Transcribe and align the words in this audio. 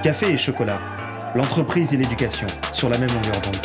Café 0.00 0.30
et 0.30 0.36
chocolat, 0.36 0.78
l'entreprise 1.34 1.92
et 1.92 1.96
l'éducation 1.96 2.46
sur 2.72 2.88
la 2.88 2.98
même 2.98 3.08
longueur 3.08 3.40
d'onde. 3.40 3.56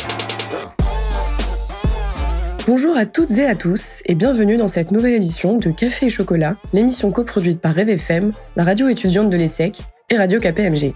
Bonjour 2.66 2.96
à 2.96 3.06
toutes 3.06 3.30
et 3.38 3.46
à 3.46 3.54
tous 3.54 4.02
et 4.06 4.16
bienvenue 4.16 4.56
dans 4.56 4.66
cette 4.66 4.90
nouvelle 4.90 5.12
édition 5.12 5.56
de 5.56 5.70
Café 5.70 6.06
et 6.06 6.10
chocolat, 6.10 6.56
l'émission 6.72 7.12
coproduite 7.12 7.60
par 7.60 7.72
Rêve 7.72 7.88
FM, 7.88 8.32
la 8.56 8.64
radio 8.64 8.88
étudiante 8.88 9.30
de 9.30 9.36
l'ESSEC 9.36 9.82
et 10.10 10.16
Radio 10.16 10.40
KPMG. 10.40 10.92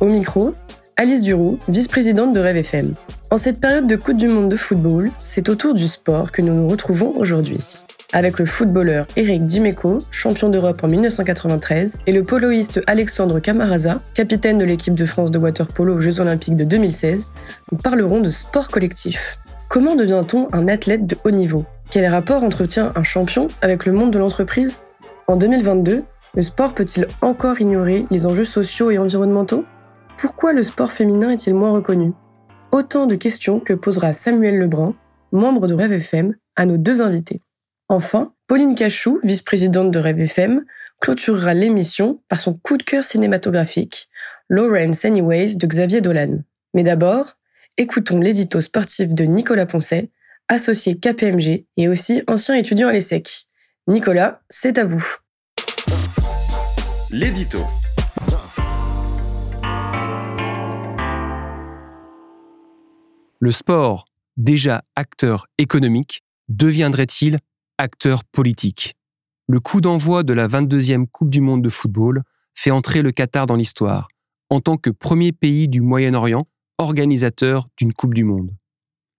Au 0.00 0.06
micro, 0.06 0.52
Alice 0.98 1.22
Duroux, 1.22 1.58
vice-présidente 1.66 2.34
de 2.34 2.40
Rêve 2.40 2.58
FM. 2.58 2.92
En 3.30 3.38
cette 3.38 3.60
période 3.60 3.86
de 3.86 3.96
Coupe 3.96 4.18
du 4.18 4.28
Monde 4.28 4.50
de 4.50 4.56
football, 4.56 5.10
c'est 5.18 5.48
autour 5.48 5.72
du 5.72 5.88
sport 5.88 6.30
que 6.30 6.42
nous 6.42 6.52
nous 6.52 6.68
retrouvons 6.68 7.14
aujourd'hui. 7.16 7.84
Avec 8.12 8.38
le 8.38 8.46
footballeur 8.46 9.06
Eric 9.16 9.44
Dimeco, 9.44 9.98
champion 10.10 10.48
d'Europe 10.48 10.84
en 10.84 10.88
1993, 10.88 11.98
et 12.06 12.12
le 12.12 12.22
poloïste 12.22 12.80
Alexandre 12.86 13.40
Camaraza, 13.40 14.00
capitaine 14.14 14.58
de 14.58 14.64
l'équipe 14.64 14.94
de 14.94 15.06
France 15.06 15.30
de 15.30 15.38
waterpolo 15.38 15.96
aux 15.96 16.00
Jeux 16.00 16.20
Olympiques 16.20 16.56
de 16.56 16.64
2016, 16.64 17.28
nous 17.72 17.78
parlerons 17.78 18.20
de 18.20 18.30
sport 18.30 18.68
collectif. 18.68 19.38
Comment 19.68 19.96
devient-on 19.96 20.48
un 20.52 20.68
athlète 20.68 21.06
de 21.06 21.16
haut 21.24 21.30
niveau? 21.30 21.64
Quel 21.90 22.06
rapport 22.06 22.44
entretient 22.44 22.92
un 22.94 23.02
champion 23.02 23.48
avec 23.62 23.86
le 23.86 23.92
monde 23.92 24.12
de 24.12 24.18
l'entreprise? 24.18 24.78
En 25.26 25.36
2022, 25.36 26.04
le 26.34 26.42
sport 26.42 26.74
peut-il 26.74 27.06
encore 27.20 27.60
ignorer 27.60 28.04
les 28.10 28.26
enjeux 28.26 28.44
sociaux 28.44 28.90
et 28.90 28.98
environnementaux? 28.98 29.64
Pourquoi 30.18 30.52
le 30.52 30.62
sport 30.62 30.92
féminin 30.92 31.30
est-il 31.30 31.54
moins 31.54 31.72
reconnu? 31.72 32.12
Autant 32.72 33.06
de 33.06 33.14
questions 33.14 33.60
que 33.60 33.72
posera 33.72 34.12
Samuel 34.12 34.58
Lebrun, 34.58 34.94
membre 35.32 35.66
de 35.66 35.74
Rêve 35.74 35.92
FM, 35.92 36.34
à 36.56 36.66
nos 36.66 36.76
deux 36.76 37.02
invités. 37.02 37.40
Enfin, 37.88 38.32
Pauline 38.46 38.74
Cachou, 38.74 39.20
vice-présidente 39.22 39.90
de 39.90 39.98
Rêve 39.98 40.18
FM, 40.18 40.64
clôturera 41.00 41.52
l'émission 41.52 42.22
par 42.28 42.40
son 42.40 42.54
coup 42.54 42.78
de 42.78 42.82
cœur 42.82 43.04
cinématographique, 43.04 44.08
Lawrence 44.48 45.04
Anyways 45.04 45.56
de 45.56 45.66
Xavier 45.66 46.00
Dolan. 46.00 46.38
Mais 46.72 46.82
d'abord, 46.82 47.34
écoutons 47.76 48.20
l'édito 48.20 48.62
sportif 48.62 49.12
de 49.12 49.24
Nicolas 49.24 49.66
Poncet, 49.66 50.10
associé 50.48 50.98
KPMG 50.98 51.66
et 51.76 51.88
aussi 51.88 52.22
ancien 52.26 52.54
étudiant 52.54 52.88
à 52.88 52.92
l'ESSEC. 52.92 53.48
Nicolas, 53.86 54.40
c'est 54.48 54.78
à 54.78 54.86
vous. 54.86 55.04
L'édito. 57.10 57.66
Le 63.40 63.50
sport, 63.50 64.06
déjà 64.38 64.82
acteur 64.96 65.48
économique, 65.58 66.22
deviendrait-il 66.48 67.40
acteur 67.78 68.24
politique 68.24 68.94
Le 69.48 69.60
coup 69.60 69.80
d'envoi 69.80 70.22
de 70.22 70.32
la 70.32 70.46
22e 70.48 71.06
Coupe 71.06 71.30
du 71.30 71.40
Monde 71.40 71.62
de 71.62 71.68
football 71.68 72.22
fait 72.54 72.70
entrer 72.70 73.02
le 73.02 73.10
Qatar 73.10 73.46
dans 73.46 73.56
l'histoire, 73.56 74.08
en 74.48 74.60
tant 74.60 74.76
que 74.76 74.90
premier 74.90 75.32
pays 75.32 75.68
du 75.68 75.80
Moyen-Orient 75.80 76.46
organisateur 76.78 77.68
d'une 77.76 77.92
Coupe 77.92 78.14
du 78.14 78.24
Monde. 78.24 78.54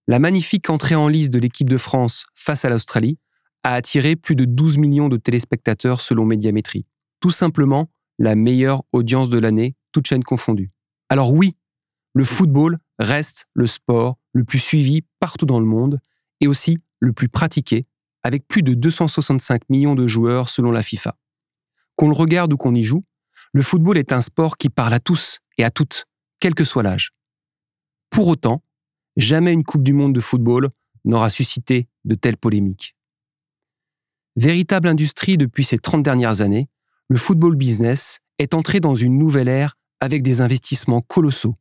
La 0.07 0.19
magnifique 0.19 0.69
entrée 0.69 0.95
en 0.95 1.07
lice 1.07 1.29
de 1.29 1.39
l'équipe 1.39 1.69
de 1.69 1.77
France 1.77 2.27
face 2.35 2.65
à 2.65 2.69
l'Australie 2.69 3.17
a 3.63 3.73
attiré 3.73 4.15
plus 4.15 4.35
de 4.35 4.45
12 4.45 4.77
millions 4.77 5.09
de 5.09 5.17
téléspectateurs 5.17 6.01
selon 6.01 6.25
Médiamétrie. 6.25 6.85
Tout 7.19 7.31
simplement 7.31 7.89
la 8.19 8.35
meilleure 8.35 8.83
audience 8.93 9.29
de 9.29 9.39
l'année, 9.39 9.75
toute 9.91 10.07
chaîne 10.07 10.23
confondue. 10.23 10.71
Alors 11.09 11.33
oui, 11.33 11.55
le 12.13 12.23
football 12.23 12.77
reste 12.99 13.47
le 13.53 13.67
sport 13.67 14.17
le 14.33 14.43
plus 14.43 14.59
suivi 14.59 15.01
partout 15.19 15.45
dans 15.45 15.59
le 15.59 15.65
monde 15.65 15.99
et 16.39 16.47
aussi 16.47 16.77
le 16.99 17.11
plus 17.11 17.27
pratiqué, 17.27 17.87
avec 18.25 18.47
plus 18.47 18.63
de 18.63 18.73
265 18.73 19.69
millions 19.69 19.93
de 19.93 20.07
joueurs 20.07 20.49
selon 20.49 20.71
la 20.71 20.81
FIFA. 20.81 21.15
Qu'on 21.95 22.07
le 22.07 22.15
regarde 22.15 22.51
ou 22.53 22.57
qu'on 22.57 22.73
y 22.73 22.81
joue, 22.81 23.03
le 23.53 23.61
football 23.61 23.99
est 23.99 24.11
un 24.11 24.21
sport 24.21 24.57
qui 24.57 24.69
parle 24.69 24.95
à 24.95 24.99
tous 24.99 25.41
et 25.59 25.63
à 25.63 25.69
toutes, 25.69 26.07
quel 26.39 26.55
que 26.55 26.63
soit 26.63 26.81
l'âge. 26.81 27.11
Pour 28.09 28.27
autant, 28.27 28.63
jamais 29.15 29.53
une 29.53 29.63
Coupe 29.63 29.83
du 29.83 29.93
Monde 29.93 30.15
de 30.15 30.19
football 30.19 30.71
n'aura 31.03 31.29
suscité 31.29 31.87
de 32.03 32.15
telles 32.15 32.35
polémiques. 32.35 32.95
Véritable 34.35 34.87
industrie 34.87 35.37
depuis 35.37 35.63
ces 35.63 35.77
30 35.77 36.01
dernières 36.01 36.41
années, 36.41 36.67
le 37.09 37.17
football 37.17 37.55
business 37.55 38.21
est 38.39 38.55
entré 38.55 38.79
dans 38.79 38.95
une 38.95 39.19
nouvelle 39.19 39.49
ère 39.49 39.77
avec 39.99 40.23
des 40.23 40.41
investissements 40.41 41.01
colossaux, 41.01 41.57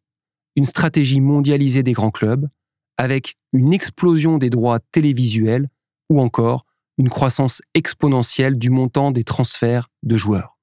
une 0.57 0.65
stratégie 0.65 1.21
mondialisée 1.21 1.83
des 1.83 1.93
grands 1.93 2.11
clubs, 2.11 2.49
avec 2.97 3.37
une 3.53 3.75
explosion 3.75 4.39
des 4.39 4.49
droits 4.49 4.81
télévisuels 4.93 5.69
ou 6.11 6.21
encore 6.21 6.65
une 6.99 7.09
croissance 7.09 7.63
exponentielle 7.75 8.59
du 8.59 8.71
montant 8.71 9.11
des 9.11 9.25
transferts 9.25 9.89
de 10.03 10.17
joueurs. 10.17 10.59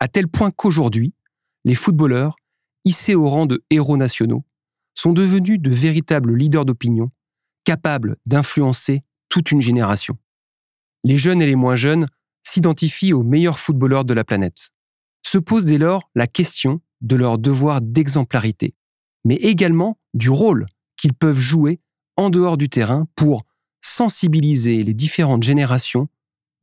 À 0.00 0.08
tel 0.08 0.28
point 0.28 0.50
qu'aujourd'hui, 0.50 1.14
les 1.64 1.74
footballeurs, 1.74 2.36
hissés 2.84 3.14
au 3.14 3.28
rang 3.28 3.46
de 3.46 3.64
héros 3.70 3.96
nationaux, 3.96 4.44
sont 4.94 5.12
devenus 5.12 5.60
de 5.60 5.70
véritables 5.70 6.34
leaders 6.34 6.64
d'opinion, 6.64 7.10
capables 7.64 8.16
d'influencer 8.26 9.02
toute 9.28 9.50
une 9.50 9.60
génération. 9.60 10.16
Les 11.04 11.18
jeunes 11.18 11.40
et 11.40 11.46
les 11.46 11.56
moins 11.56 11.76
jeunes 11.76 12.06
s'identifient 12.42 13.12
aux 13.12 13.22
meilleurs 13.22 13.58
footballeurs 13.58 14.04
de 14.04 14.14
la 14.14 14.24
planète. 14.24 14.70
Se 15.22 15.38
pose 15.38 15.64
dès 15.64 15.78
lors 15.78 16.10
la 16.14 16.26
question 16.26 16.80
de 17.00 17.16
leur 17.16 17.38
devoir 17.38 17.80
d'exemplarité, 17.80 18.74
mais 19.24 19.36
également 19.36 19.98
du 20.14 20.30
rôle 20.30 20.66
qu'ils 20.96 21.14
peuvent 21.14 21.38
jouer 21.38 21.80
en 22.16 22.30
dehors 22.30 22.56
du 22.56 22.68
terrain 22.68 23.06
pour 23.14 23.44
sensibiliser 23.80 24.82
les 24.82 24.94
différentes 24.94 25.42
générations 25.42 26.08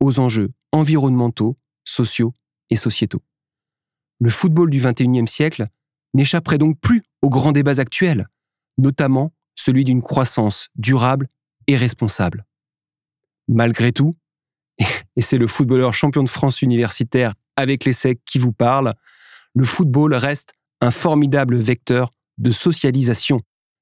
aux 0.00 0.18
enjeux 0.18 0.52
environnementaux, 0.72 1.56
sociaux 1.84 2.34
et 2.70 2.76
sociétaux. 2.76 3.22
Le 4.20 4.30
football 4.30 4.70
du 4.70 4.78
XXIe 4.78 5.26
siècle 5.26 5.66
n'échapperait 6.14 6.58
donc 6.58 6.78
plus 6.80 7.02
aux 7.22 7.28
grands 7.28 7.52
débats 7.52 7.80
actuels, 7.80 8.28
notamment 8.78 9.32
celui 9.54 9.84
d'une 9.84 10.02
croissance 10.02 10.68
durable 10.76 11.28
et 11.66 11.76
responsable. 11.76 12.46
Malgré 13.48 13.92
tout, 13.92 14.16
et 14.78 15.20
c'est 15.20 15.38
le 15.38 15.46
footballeur 15.46 15.94
champion 15.94 16.22
de 16.22 16.28
France 16.28 16.62
universitaire 16.62 17.34
avec 17.56 17.84
l'ESSEC 17.84 18.20
qui 18.24 18.38
vous 18.38 18.52
parle, 18.52 18.94
le 19.54 19.64
football 19.64 20.14
reste 20.14 20.52
un 20.80 20.90
formidable 20.90 21.56
vecteur 21.56 22.12
de 22.38 22.50
socialisation. 22.50 23.40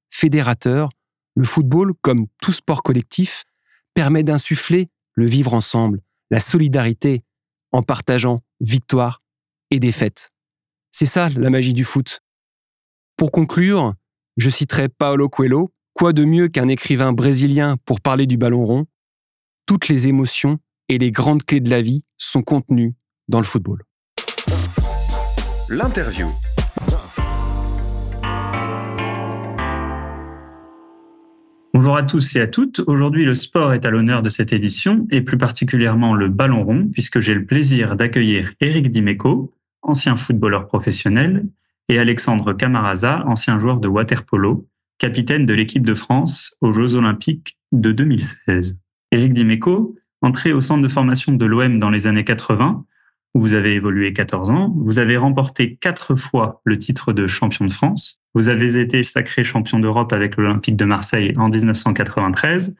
Fédérateur, 0.09 0.89
le 1.35 1.43
football, 1.43 1.93
comme 2.01 2.27
tout 2.41 2.51
sport 2.51 2.83
collectif, 2.83 3.43
permet 3.93 4.23
d'insuffler 4.23 4.89
le 5.13 5.25
vivre 5.25 5.53
ensemble, 5.53 6.01
la 6.31 6.39
solidarité, 6.39 7.23
en 7.71 7.83
partageant 7.83 8.39
victoire 8.61 9.21
et 9.71 9.79
défaite. 9.79 10.31
C'est 10.91 11.05
ça 11.05 11.29
la 11.29 11.49
magie 11.49 11.73
du 11.73 11.83
foot. 11.83 12.21
Pour 13.17 13.31
conclure, 13.31 13.93
je 14.37 14.49
citerai 14.49 14.89
Paolo 14.89 15.29
Coelho, 15.29 15.73
quoi 15.93 16.13
de 16.13 16.25
mieux 16.25 16.47
qu'un 16.47 16.67
écrivain 16.67 17.13
brésilien 17.13 17.77
pour 17.85 18.01
parler 18.01 18.27
du 18.27 18.37
ballon 18.37 18.65
rond? 18.65 18.85
Toutes 19.65 19.87
les 19.87 20.07
émotions 20.07 20.59
et 20.89 20.97
les 20.97 21.11
grandes 21.11 21.43
clés 21.43 21.61
de 21.61 21.69
la 21.69 21.81
vie 21.81 22.03
sont 22.17 22.43
contenues 22.43 22.95
dans 23.27 23.39
le 23.39 23.45
football. 23.45 23.83
L'interview. 25.67 26.27
Bonjour 31.95 32.07
à 32.07 32.09
tous 32.09 32.35
et 32.35 32.41
à 32.41 32.47
toutes. 32.47 32.81
Aujourd'hui, 32.87 33.23
le 33.23 33.33
sport 33.33 33.71
est 33.71 33.85
à 33.85 33.89
l'honneur 33.89 34.21
de 34.21 34.27
cette 34.27 34.51
édition 34.51 35.07
et 35.11 35.21
plus 35.21 35.37
particulièrement 35.37 36.13
le 36.13 36.27
ballon 36.27 36.65
rond, 36.65 36.89
puisque 36.91 37.21
j'ai 37.21 37.33
le 37.33 37.45
plaisir 37.45 37.95
d'accueillir 37.95 38.51
Eric 38.59 38.89
Dimeco, 38.91 39.53
ancien 39.81 40.17
footballeur 40.17 40.67
professionnel, 40.67 41.45
et 41.87 41.97
Alexandre 41.97 42.51
Camaraza, 42.51 43.23
ancien 43.25 43.59
joueur 43.59 43.77
de 43.77 43.87
waterpolo, 43.87 44.67
capitaine 44.97 45.45
de 45.45 45.53
l'équipe 45.53 45.87
de 45.87 45.93
France 45.93 46.57
aux 46.59 46.73
Jeux 46.73 46.95
Olympiques 46.95 47.57
de 47.71 47.93
2016. 47.93 48.77
Eric 49.13 49.31
Dimeco, 49.31 49.95
entré 50.21 50.51
au 50.51 50.59
centre 50.59 50.81
de 50.81 50.89
formation 50.89 51.31
de 51.31 51.45
l'OM 51.45 51.79
dans 51.79 51.91
les 51.91 52.07
années 52.07 52.25
80, 52.25 52.83
vous 53.35 53.53
avez 53.53 53.73
évolué 53.73 54.13
14 54.13 54.49
ans, 54.49 54.73
vous 54.77 54.97
avez 54.97 55.17
remporté 55.17 55.75
quatre 55.75 56.15
fois 56.15 56.61
le 56.63 56.77
titre 56.77 57.11
de 57.11 57.27
champion 57.27 57.65
de 57.65 57.71
France, 57.71 58.21
vous 58.33 58.47
avez 58.47 58.79
été 58.79 59.03
sacré 59.03 59.43
champion 59.43 59.77
d'Europe 59.77 60.13
avec 60.13 60.37
l'Olympique 60.37 60.77
de 60.77 60.85
Marseille 60.85 61.33
en 61.35 61.49
1993, 61.49 62.75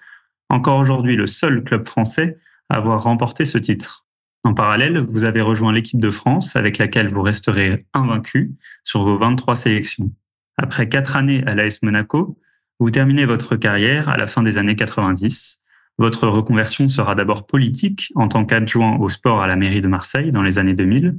encore 0.49 0.79
aujourd'hui 0.79 1.17
le 1.17 1.25
seul 1.25 1.61
club 1.63 1.85
français 1.85 2.37
à 2.69 2.77
avoir 2.77 3.03
remporté 3.03 3.43
ce 3.43 3.57
titre. 3.57 4.05
En 4.45 4.53
parallèle, 4.53 5.05
vous 5.09 5.25
avez 5.25 5.41
rejoint 5.41 5.73
l'équipe 5.73 5.99
de 5.99 6.09
France 6.09 6.55
avec 6.55 6.77
laquelle 6.77 7.09
vous 7.09 7.21
resterez 7.21 7.85
invaincu 7.93 8.55
sur 8.85 9.03
vos 9.03 9.17
23 9.17 9.55
sélections. 9.55 10.11
Après 10.57 10.87
quatre 10.87 11.17
années 11.17 11.43
à 11.45 11.53
l'AS 11.53 11.81
Monaco, 11.81 12.39
vous 12.79 12.91
terminez 12.91 13.25
votre 13.25 13.57
carrière 13.57 14.07
à 14.07 14.15
la 14.15 14.25
fin 14.25 14.41
des 14.41 14.57
années 14.57 14.77
90 14.77 15.64
votre 15.97 16.27
reconversion 16.27 16.89
sera 16.89 17.15
d'abord 17.15 17.45
politique 17.45 18.11
en 18.15 18.27
tant 18.27 18.45
qu'adjoint 18.45 18.97
au 18.97 19.09
sport 19.09 19.41
à 19.41 19.47
la 19.47 19.55
mairie 19.55 19.81
de 19.81 19.87
Marseille 19.87 20.31
dans 20.31 20.41
les 20.41 20.59
années 20.59 20.73
2000. 20.73 21.17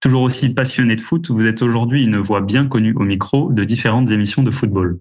Toujours 0.00 0.22
aussi 0.22 0.54
passionné 0.54 0.96
de 0.96 1.00
foot, 1.00 1.30
vous 1.30 1.46
êtes 1.46 1.62
aujourd'hui 1.62 2.04
une 2.04 2.18
voix 2.18 2.40
bien 2.40 2.66
connue 2.66 2.94
au 2.94 3.02
micro 3.02 3.52
de 3.52 3.64
différentes 3.64 4.10
émissions 4.10 4.42
de 4.42 4.50
football. 4.50 5.00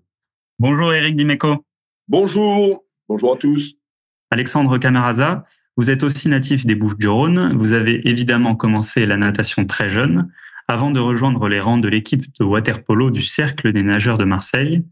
Bonjour 0.59 0.94
Eric 0.94 1.15
Dimeco. 1.15 1.63
Bonjour, 2.07 2.83
bonjour 3.07 3.33
à 3.33 3.38
tous. 3.38 3.75
Alexandre 4.31 4.77
Camaraza, 4.77 5.45
vous 5.75 5.91
êtes 5.91 6.03
aussi 6.03 6.30
natif 6.30 6.65
des 6.65 6.73
Bouches-du-Rhône. 6.73 7.53
Vous 7.56 7.73
avez 7.73 8.09
évidemment 8.09 8.56
commencé 8.56 9.06
la 9.06 9.18
natation 9.18 9.65
très 9.65 9.89
jeune, 9.89 10.31
avant 10.68 10.89
de 10.89 11.00
rejoindre 11.00 11.47
les 11.47 11.59
rangs 11.59 11.77
de 11.77 11.88
l'équipe 11.88 12.25
de 12.39 12.44
waterpolo 12.44 13.12
du 13.12 13.21
Cercle 13.21 13.71
des 13.71 13.83
nageurs 13.83 14.18
de 14.18 14.25
Marseille. 14.25 14.83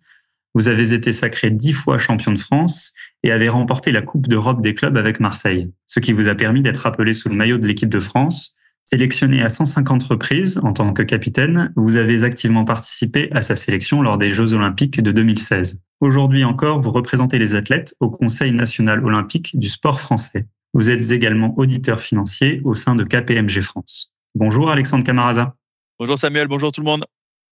Vous 0.55 0.69
avez 0.69 0.93
été 0.93 1.11
sacré 1.11 1.51
dix 1.51 1.73
fois 1.73 1.99
champion 1.99 2.31
de 2.31 2.39
France 2.39 2.93
et 3.23 3.31
avez 3.31 3.49
remporté 3.49 3.91
la 3.91 4.01
Coupe 4.01 4.27
d'Europe 4.27 4.61
des 4.61 4.73
clubs 4.73 4.95
avec 4.95 5.19
Marseille, 5.19 5.69
ce 5.85 5.99
qui 5.99 6.13
vous 6.13 6.29
a 6.29 6.35
permis 6.35 6.61
d'être 6.61 6.85
appelé 6.85 7.11
sous 7.11 7.27
le 7.27 7.35
maillot 7.35 7.57
de 7.57 7.67
l'équipe 7.67 7.89
de 7.89 7.99
France. 7.99 8.55
Sélectionné 8.85 9.41
à 9.41 9.49
150 9.49 10.03
reprises 10.03 10.59
en 10.63 10.71
tant 10.71 10.93
que 10.93 11.01
capitaine, 11.01 11.73
vous 11.75 11.97
avez 11.97 12.23
activement 12.23 12.63
participé 12.63 13.29
à 13.33 13.41
sa 13.41 13.57
sélection 13.57 14.01
lors 14.01 14.17
des 14.17 14.31
Jeux 14.31 14.53
olympiques 14.53 15.01
de 15.01 15.11
2016. 15.11 15.81
Aujourd'hui 15.99 16.45
encore, 16.45 16.79
vous 16.79 16.91
représentez 16.91 17.37
les 17.37 17.55
athlètes 17.55 17.93
au 17.99 18.09
Conseil 18.09 18.53
national 18.53 19.03
olympique 19.03 19.59
du 19.59 19.67
sport 19.67 19.99
français. 19.99 20.47
Vous 20.73 20.89
êtes 20.89 21.11
également 21.11 21.53
auditeur 21.57 21.99
financier 21.99 22.61
au 22.63 22.75
sein 22.75 22.95
de 22.95 23.03
KPMG 23.03 23.61
France. 23.61 24.13
Bonjour 24.35 24.69
Alexandre 24.69 25.03
Camaraza. 25.03 25.55
Bonjour 25.99 26.17
Samuel, 26.17 26.47
bonjour 26.47 26.71
tout 26.71 26.81
le 26.81 26.85
monde. 26.85 27.05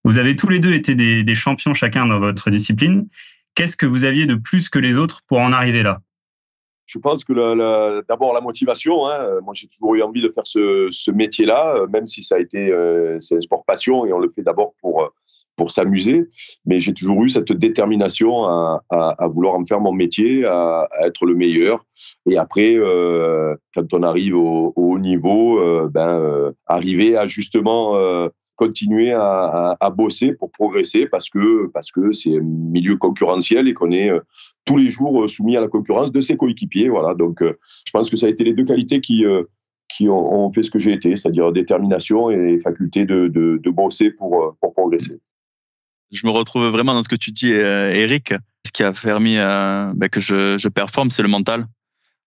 Vous 0.03 0.19
avez 0.19 0.35
tous 0.35 0.49
les 0.49 0.59
deux 0.59 0.73
été 0.73 0.95
des, 0.95 1.35
champions 1.35 1.73
chacun 1.73 2.05
dans 2.05 2.19
votre 2.19 2.49
discipline. 2.49 3.07
Qu'est-ce 3.55 3.77
que 3.77 3.85
vous 3.85 4.05
aviez 4.05 4.25
de 4.25 4.35
plus 4.35 4.69
que 4.69 4.79
les 4.79 4.97
autres 4.97 5.21
pour 5.27 5.39
en 5.39 5.53
arriver 5.53 5.83
là? 5.83 5.99
Je 6.85 6.99
pense 6.99 7.23
que 7.23 7.33
d'abord 8.07 8.33
la 8.33 8.41
motivation. 8.41 9.07
Hein. 9.07 9.39
Moi, 9.43 9.53
j'ai 9.55 9.67
toujours 9.67 9.95
eu 9.95 10.03
envie 10.03 10.21
de 10.21 10.29
faire 10.29 10.45
ce, 10.45 11.11
métier-là, 11.11 11.87
même 11.91 12.07
si 12.07 12.23
ça 12.23 12.35
a 12.35 12.39
été 12.39 12.69
euh, 12.69 13.17
c'est 13.21 13.37
un 13.37 13.41
sport 13.41 13.63
passion 13.65 14.05
et 14.05 14.11
on 14.11 14.19
le 14.19 14.29
fait 14.29 14.43
d'abord 14.43 14.73
pour 14.81 15.13
pour 15.55 15.71
s'amuser, 15.71 16.27
mais 16.65 16.79
j'ai 16.79 16.93
toujours 16.93 17.23
eu 17.23 17.29
cette 17.29 17.51
détermination 17.51 18.43
à, 18.45 19.27
vouloir 19.27 19.55
en 19.55 19.65
faire 19.65 19.79
mon 19.79 19.91
métier, 19.91 20.45
à, 20.45 20.87
être 21.03 21.25
le 21.25 21.35
meilleur. 21.35 21.85
Et 22.27 22.37
après, 22.37 22.75
euh, 22.75 23.55
quand 23.75 23.93
on 23.93 24.01
arrive 24.01 24.35
au, 24.35 24.73
haut 24.75 24.97
niveau, 24.97 25.59
euh, 25.59 25.89
ben 25.91 26.53
arriver 26.65 27.17
à 27.17 27.27
justement 27.27 27.95
continuer 28.65 29.11
à, 29.13 29.89
bosser 29.95 30.33
pour 30.33 30.51
progresser 30.51 31.05
parce 31.05 31.29
que 31.29 31.67
parce 31.73 31.91
que 31.91 32.11
c'est 32.11 32.37
un 32.37 32.41
milieu 32.41 32.97
concurrentiel 32.97 33.67
et 33.67 33.73
qu'on 33.73 33.91
est 33.91 34.09
euh, 34.09 34.19
tous 34.65 34.77
les 34.77 34.89
jours 34.89 35.23
euh, 35.23 35.27
soumis 35.27 35.57
à 35.57 35.61
la 35.61 35.67
concurrence 35.67 36.11
de 36.11 36.21
ses 36.21 36.37
coéquipiers. 36.37 36.89
Voilà. 36.89 37.13
Donc, 37.13 37.41
euh, 37.41 37.59
je 37.85 37.91
pense 37.91 38.09
que 38.09 38.17
ça 38.17 38.27
a 38.27 38.29
été 38.29 38.43
les 38.43 38.53
deux 38.53 38.65
qualités 38.65 39.01
qui 39.01 39.25
qui 39.89 40.09
ont, 40.09 40.51
fait 40.51 40.63
ce 40.63 40.71
que 40.71 40.79
j'ai 40.79 40.93
été, 40.93 41.15
c'est-à-dire 41.15 41.51
détermination 41.51 42.31
et 42.31 42.57
faculté 42.59 43.05
de, 43.05 43.69
bosser 43.69 44.09
pour, 44.09 44.55
pour 44.59 44.73
progresser. 44.73 45.19
Je 46.11 46.25
me 46.25 46.31
retrouve 46.31 46.65
vraiment 46.69 46.95
dans 46.95 47.03
ce 47.03 47.09
que 47.09 47.15
tu 47.15 47.31
dis, 47.31 47.51
Eric. 47.51 48.33
Ce 48.65 48.71
qui 48.71 48.81
a 48.81 48.91
permis 48.91 49.35
ben, 49.35 50.09
que 50.09 50.19
je, 50.19 50.57
je 50.57 50.69
performe, 50.69 51.11
c'est 51.11 51.21
le 51.21 51.27
mental. 51.27 51.67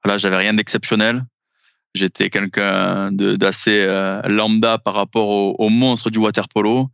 Voilà, 0.05 0.17
j'avais 0.17 0.37
rien 0.37 0.55
d'exceptionnel. 0.55 1.25
J'étais 1.96 2.28
quelqu'un 2.28 3.10
d'assez 3.10 3.87
euh, 3.88 4.20
lambda 4.28 4.76
par 4.76 4.94
rapport 4.94 5.28
au, 5.28 5.69
monstre 5.70 6.10
du 6.10 6.19
water 6.19 6.46
polo, 6.48 6.90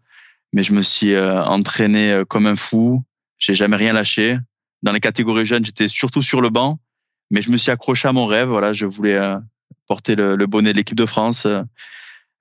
mais 0.53 0.63
je 0.63 0.73
me 0.73 0.81
suis 0.81 1.15
euh, 1.15 1.43
entraîné 1.43 2.13
euh, 2.13 2.25
comme 2.25 2.47
un 2.47 2.55
fou. 2.55 3.03
J'ai 3.39 3.55
jamais 3.55 3.77
rien 3.77 3.93
lâché. 3.93 4.39
Dans 4.83 4.93
les 4.93 5.01
catégories 5.01 5.45
jeunes, 5.45 5.65
j'étais 5.65 5.89
surtout 5.89 6.23
sur 6.23 6.41
le 6.41 6.51
banc, 6.51 6.79
mais 7.33 7.43
je 7.43 7.51
me 7.51 7.57
suis 7.57 7.73
accroché 7.73 8.07
à 8.07 8.13
mon 8.13 8.27
rêve. 8.27 8.49
Voilà, 8.49 8.73
je 8.73 8.87
voulais 8.87 9.19
porter 9.89 10.15
le, 10.15 10.47
bonnet 10.47 10.73
de 10.73 10.79
l'équipe 10.79 10.97
de 10.97 11.07
France, 11.07 11.47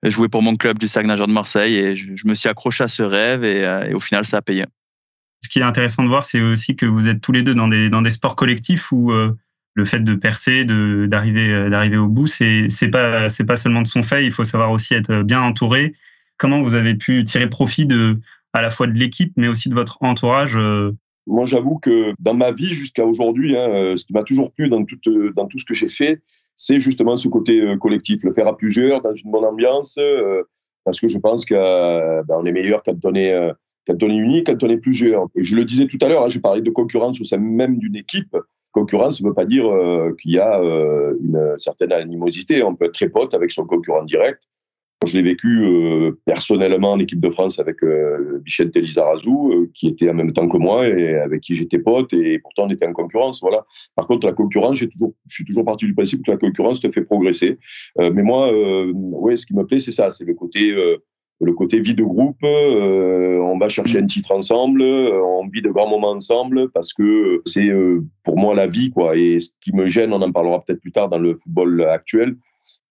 jouer 0.04 0.28
pour 0.28 0.42
mon 0.42 0.54
club 0.56 0.78
du 0.78 0.86
SAC 0.86 1.06
Nageur 1.06 1.26
de 1.26 1.32
Marseille, 1.32 1.76
et 1.76 1.96
je, 1.96 2.26
me 2.26 2.34
suis 2.34 2.48
accroché 2.48 2.84
à 2.84 2.88
ce 2.88 3.02
rêve, 3.02 3.44
et, 3.44 3.94
au 3.94 4.00
final, 4.00 4.24
ça 4.24 4.38
a 4.38 4.42
payé. 4.42 4.64
Ce 5.42 5.48
qui 5.48 5.58
est 5.60 5.64
intéressant 5.64 6.02
de 6.04 6.08
voir, 6.08 6.24
c'est 6.24 6.40
aussi 6.40 6.76
que 6.76 6.86
vous 6.86 7.08
êtes 7.08 7.20
tous 7.20 7.32
les 7.32 7.42
deux 7.42 7.54
dans 7.54 7.68
des, 7.68 7.88
dans 7.88 8.02
des 8.02 8.10
sports 8.10 8.36
collectifs 8.36 8.90
où 8.92 9.12
le 9.74 9.84
fait 9.84 10.00
de 10.00 10.14
percer, 10.14 10.64
de 10.64 11.06
d'arriver 11.06 11.50
euh, 11.50 11.70
d'arriver 11.70 11.96
au 11.96 12.08
bout, 12.08 12.26
c'est 12.26 12.66
c'est 12.68 12.88
pas 12.88 13.28
c'est 13.28 13.44
pas 13.44 13.56
seulement 13.56 13.82
de 13.82 13.86
son 13.86 14.02
fait. 14.02 14.24
Il 14.24 14.32
faut 14.32 14.44
savoir 14.44 14.70
aussi 14.70 14.94
être 14.94 15.22
bien 15.22 15.40
entouré. 15.40 15.94
Comment 16.36 16.62
vous 16.62 16.74
avez 16.74 16.94
pu 16.94 17.24
tirer 17.24 17.48
profit 17.48 17.86
de 17.86 18.16
à 18.52 18.60
la 18.60 18.70
fois 18.70 18.86
de 18.86 18.92
l'équipe, 18.92 19.32
mais 19.36 19.48
aussi 19.48 19.68
de 19.68 19.74
votre 19.74 19.98
entourage 20.02 20.56
euh? 20.56 20.92
Moi, 21.26 21.44
j'avoue 21.44 21.78
que 21.78 22.14
dans 22.18 22.34
ma 22.34 22.50
vie 22.50 22.72
jusqu'à 22.72 23.04
aujourd'hui, 23.04 23.56
hein, 23.56 23.70
euh, 23.70 23.96
ce 23.96 24.04
qui 24.04 24.12
m'a 24.12 24.24
toujours 24.24 24.52
plu 24.52 24.68
dans 24.68 24.84
tout 24.84 24.98
dans 25.34 25.46
tout 25.46 25.58
ce 25.58 25.64
que 25.64 25.74
j'ai 25.74 25.88
fait, 25.88 26.20
c'est 26.56 26.80
justement 26.80 27.16
ce 27.16 27.28
côté 27.28 27.62
collectif, 27.80 28.22
le 28.24 28.32
faire 28.34 28.48
à 28.48 28.56
plusieurs 28.56 29.00
dans 29.00 29.14
une 29.14 29.30
bonne 29.30 29.44
ambiance, 29.44 29.98
parce 30.84 31.00
que 31.00 31.08
je 31.08 31.18
pense 31.18 31.46
qu'on 31.46 32.22
ben, 32.28 32.44
est 32.44 32.52
meilleur 32.52 32.82
quand 32.82 32.96
on 33.04 33.14
est 33.14 34.16
unique, 34.16 34.48
quand 34.48 34.62
on 34.64 34.68
est 34.68 34.76
plusieurs. 34.76 35.26
Et 35.36 35.44
je 35.44 35.56
le 35.56 35.64
disais 35.64 35.86
tout 35.86 35.98
à 36.02 36.08
l'heure, 36.08 36.24
hein, 36.24 36.28
j'ai 36.28 36.40
parlé 36.40 36.60
de 36.60 36.70
concurrence 36.70 37.20
au 37.20 37.24
sein 37.24 37.38
même 37.38 37.78
d'une 37.78 37.96
équipe 37.96 38.36
concurrence 38.72 39.22
ne 39.22 39.28
veut 39.28 39.34
pas 39.34 39.44
dire 39.44 39.66
euh, 39.66 40.14
qu'il 40.20 40.32
y 40.32 40.38
a 40.38 40.60
euh, 40.60 41.14
une 41.22 41.54
certaine 41.58 41.92
animosité. 41.92 42.62
On 42.62 42.74
peut 42.74 42.86
être 42.86 42.94
très 42.94 43.08
pote 43.08 43.34
avec 43.34 43.52
son 43.52 43.66
concurrent 43.66 44.04
direct. 44.04 44.42
Je 45.04 45.16
l'ai 45.16 45.22
vécu 45.22 45.64
euh, 45.64 46.12
personnellement 46.24 46.92
en 46.92 46.98
équipe 47.00 47.20
de 47.20 47.30
France 47.30 47.58
avec 47.58 47.78
Vicente 48.44 48.76
Lizarazu, 48.76 49.68
qui 49.74 49.88
était 49.88 50.08
en 50.08 50.14
même 50.14 50.32
temps 50.32 50.48
que 50.48 50.56
moi 50.56 50.86
et 50.86 51.16
avec 51.16 51.40
qui 51.40 51.56
j'étais 51.56 51.80
pote, 51.80 52.12
et 52.12 52.38
pourtant 52.38 52.66
on 52.66 52.70
était 52.70 52.86
en 52.86 52.92
concurrence. 52.92 53.40
Voilà. 53.40 53.64
Par 53.96 54.06
contre, 54.06 54.26
la 54.26 54.32
concurrence, 54.32 54.78
toujours, 54.78 55.12
je 55.26 55.34
suis 55.34 55.44
toujours 55.44 55.64
parti 55.64 55.86
du 55.86 55.94
principe 55.94 56.24
que 56.24 56.30
la 56.30 56.36
concurrence 56.36 56.80
te 56.80 56.90
fait 56.90 57.02
progresser. 57.02 57.58
mais 57.98 58.22
moi, 58.22 58.52
ouais, 58.92 59.34
ce 59.36 59.44
qui 59.44 59.54
me 59.54 59.66
plaît, 59.66 59.80
c'est 59.80 59.92
ça, 59.92 60.10
c'est 60.10 60.24
le 60.24 60.34
côté 60.34 60.72
le 61.42 61.52
côté 61.52 61.80
vie 61.80 61.94
de 61.94 62.04
groupe, 62.04 62.38
euh, 62.44 63.38
on 63.38 63.58
va 63.58 63.68
chercher 63.68 63.98
un 63.98 64.06
titre 64.06 64.30
ensemble, 64.32 64.82
euh, 64.82 65.20
on 65.22 65.48
vit 65.48 65.62
de 65.62 65.70
grands 65.70 65.88
moments 65.88 66.12
ensemble 66.12 66.70
parce 66.70 66.92
que 66.92 67.42
c'est 67.46 67.68
euh, 67.68 68.00
pour 68.22 68.38
moi 68.38 68.54
la 68.54 68.66
vie 68.66 68.90
quoi. 68.90 69.16
Et 69.16 69.40
ce 69.40 69.50
qui 69.60 69.74
me 69.74 69.86
gêne, 69.86 70.12
on 70.12 70.22
en 70.22 70.30
parlera 70.30 70.62
peut-être 70.62 70.80
plus 70.80 70.92
tard 70.92 71.08
dans 71.08 71.18
le 71.18 71.34
football 71.34 71.82
actuel, 71.82 72.36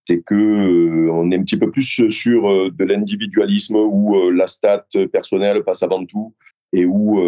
c'est 0.05 0.21
que 0.21 1.09
on 1.09 1.31
est 1.31 1.37
un 1.37 1.43
petit 1.43 1.57
peu 1.57 1.71
plus 1.71 2.09
sur 2.09 2.71
de 2.71 2.83
l'individualisme 2.83 3.75
où 3.75 4.29
la 4.31 4.47
stat 4.47 4.85
personnelle 5.13 5.63
passe 5.63 5.83
avant 5.83 6.05
tout 6.05 6.33
et 6.73 6.85
où 6.85 7.21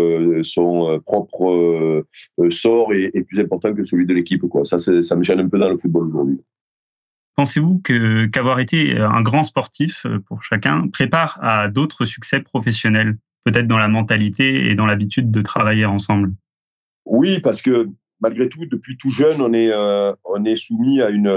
son 0.44 1.00
propre 1.06 2.04
sort 2.50 2.94
est, 2.94 3.12
est, 3.14 3.24
plus 3.24 3.40
important 3.40 3.74
que 3.74 3.84
celui 3.84 4.06
de 4.06 4.14
l'équipe 4.14 4.42
quoi. 4.50 4.64
Ça, 4.64 4.78
ça 4.78 5.16
me 5.16 5.24
gêne 5.24 5.40
un 5.40 5.48
peu 5.48 5.60
dans 5.60 5.70
le 5.70 5.78
football 5.78 6.08
aujourd'hui. 6.08 6.40
Pensez-vous 7.36 7.82
qu'avoir 8.32 8.60
été 8.60 8.98
un 9.00 9.22
grand 9.22 9.44
sportif 9.44 10.06
euh, 10.06 10.20
pour 10.20 10.44
chacun 10.44 10.88
prépare 10.88 11.40
à 11.42 11.68
d'autres 11.68 12.06
succès 12.06 12.40
professionnels, 12.40 13.18
peut-être 13.44 13.68
dans 13.68 13.80
la 13.80 13.88
mentalité 13.88 14.70
et 14.70 14.76
dans 14.76 14.86
l'habitude 14.86 15.32
de 15.32 15.42
travailler 15.42 15.86
ensemble? 15.86 16.34
Oui, 17.06 17.40
parce 17.40 17.62
que 17.62 17.90
malgré 18.24 18.48
tout, 18.48 18.66
depuis 18.66 18.98
tout 18.98 19.10
jeune, 19.10 19.42
on 19.42 19.54
est, 19.54 19.72
euh, 19.72 20.14
soumis 20.56 21.02
à 21.02 21.10
une, 21.10 21.30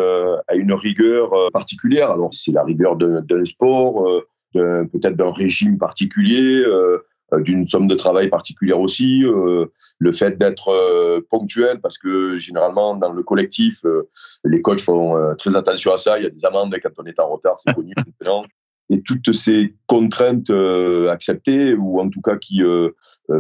rigueur 0.73 1.33
euh, 1.35 1.51
particulière. 1.51 2.11
Alors, 2.11 2.33
c'est 2.33 2.53
la 2.53 2.63
rigueur 2.63 2.97
d'un 2.97 3.45
sport, 3.45 4.07
peut-être 4.55 5.17
d'un 5.17 5.33
régime 5.33 5.79
particulier, 5.79 6.63
euh, 6.65 7.05
d'une 7.33 7.67
somme 7.67 7.89
de 7.89 7.95
travail 7.95 8.29
particulière 8.29 8.81
aussi, 8.81 9.25
euh, 9.25 9.67
le 9.99 10.13
fait 10.13 10.39
d'être 10.39 10.69
euh, 10.69 11.21
ponctuel 11.29 11.81
parce 11.81 11.99
que 11.99 12.39
généralement 12.39 12.95
dans 12.95 13.13
le 13.13 13.23
collectif, 13.23 13.83
les 14.45 14.63
coachs 14.63 14.81
font 14.81 15.35
très 15.37 15.57
attention 15.57 15.93
à 15.93 15.97
ça. 15.97 16.19
Il 16.19 16.25
y 16.25 16.27
a 16.27 16.31
des 16.31 16.45
amendes 16.45 16.75
quand 16.83 16.91
on 16.99 17.05
est 17.05 17.19
en 17.19 17.29
retard, 17.29 17.55
c'est 17.59 17.75
connu 17.75 17.93
maintenant. 17.97 18.45
Et 18.89 19.03
toutes 19.03 19.33
ces 19.33 19.75
contraintes 19.87 20.51
acceptées 21.11 21.75
ou 21.75 22.01
en 22.01 22.09
tout 22.09 22.21
cas 22.21 22.37
qui 22.37 22.63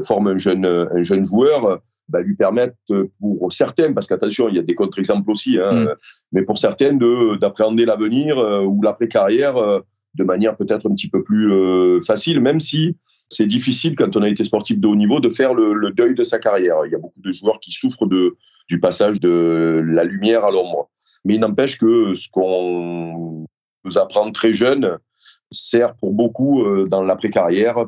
forment 0.05 0.28
un 0.28 0.38
jeune, 0.38 0.66
un 0.66 1.02
jeune 1.05 1.25
joueur, 1.25 1.81
bah, 2.09 2.21
lui 2.21 2.35
permettent 2.35 2.76
pour 3.21 3.52
certains, 3.52 3.93
parce 3.93 4.07
qu'attention, 4.09 4.49
il 4.49 4.57
y 4.57 4.59
a 4.59 4.62
des 4.62 4.75
contre-exemples 4.75 5.31
aussi, 5.31 5.59
hein, 5.59 5.73
mm. 5.73 5.95
mais 6.33 6.43
pour 6.43 6.59
certains 6.59 6.95
d'appréhender 7.40 7.85
l'avenir 7.85 8.38
ou 8.38 8.83
l'après-carrière 8.83 9.83
de 10.14 10.25
manière 10.25 10.57
peut-être 10.57 10.88
un 10.90 10.95
petit 10.95 11.09
peu 11.09 11.23
plus 11.23 12.02
facile, 12.02 12.40
même 12.40 12.59
si 12.59 12.97
c'est 13.28 13.47
difficile 13.47 13.97
quand 13.97 14.16
on 14.16 14.23
a 14.23 14.28
été 14.28 14.45
sportif 14.45 14.78
de 14.78 14.87
haut 14.87 14.97
niveau 14.97 15.21
de 15.21 15.30
faire 15.30 15.54
le, 15.54 15.90
deuil 15.92 16.14
de 16.14 16.25
sa 16.25 16.38
carrière. 16.38 16.76
Il 16.87 16.92
y 16.92 16.95
a 16.95 16.99
beaucoup 16.99 17.21
de 17.21 17.33
joueurs 17.33 17.61
qui 17.61 17.73
souffrent 17.73 18.06
du 18.06 18.80
passage 18.80 19.21
de 19.21 19.83
la 19.85 20.04
lumière 20.04 20.45
à 20.45 20.50
l'ombre. 20.50 20.90
Mais 21.25 21.35
il 21.35 21.40
n'empêche 21.40 21.78
que 21.78 22.14
ce 22.14 22.28
qu'on 22.30 23.47
nous 23.85 23.99
apprend 23.99 24.30
très 24.30 24.52
jeune 24.52 24.99
sert 25.50 25.95
pour 25.97 26.12
beaucoup 26.12 26.64
euh, 26.64 26.87
dans 26.88 27.02
l'après-carrière, 27.02 27.87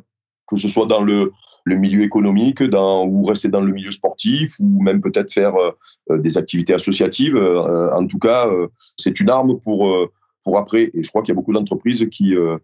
que 0.48 0.56
ce 0.56 0.68
soit 0.68 0.86
dans 0.86 1.02
le, 1.02 1.32
milieu 1.66 2.02
économique, 2.02 2.60
ou 2.62 3.22
rester 3.24 3.48
dans 3.48 3.60
le 3.60 3.70
milieu 3.70 3.90
sportif, 3.90 4.54
ou 4.58 4.82
même 4.82 5.02
peut-être 5.02 5.30
faire 5.32 5.54
euh, 5.56 6.18
des 6.18 6.38
activités 6.38 6.72
associatives. 6.72 7.36
Euh, 7.36 7.92
en 7.92 8.06
tout 8.06 8.18
cas, 8.18 8.48
c'est 8.96 9.20
une 9.20 9.28
arme 9.28 9.60
pour 9.60 10.08
après. 10.56 10.90
Et 10.94 11.02
je 11.02 11.08
crois 11.08 11.22
qu'il 11.22 11.30
y 11.30 11.32
a 11.32 11.34
beaucoup 11.34 11.52
d'entreprises 11.52 12.06
qui, 12.10 12.34
euh, 12.34 12.56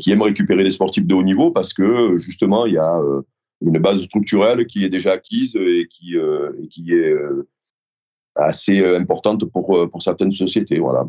qui 0.00 0.10
aiment 0.10 0.22
récupérer 0.22 0.62
les 0.62 0.70
sportifs 0.70 1.06
de 1.06 1.14
haut 1.14 1.22
niveau 1.22 1.50
parce 1.50 1.72
que 1.72 2.18
justement, 2.18 2.66
il 2.66 2.74
y 2.74 2.78
a 2.78 2.96
euh, 2.96 3.22
une 3.62 3.78
base 3.78 4.02
structurelle 4.02 4.66
qui 4.66 4.84
est 4.84 4.88
déjà 4.88 5.12
acquise 5.12 5.56
et 5.56 5.88
qui, 5.90 6.16
euh, 6.16 6.50
et 6.62 6.68
qui 6.68 6.92
est 6.92 7.14
assez 8.36 8.84
importante 8.84 9.44
pour, 9.46 9.88
pour 9.90 10.02
certaines 10.02 10.32
sociétés. 10.32 10.78
Voilà. 10.78 11.04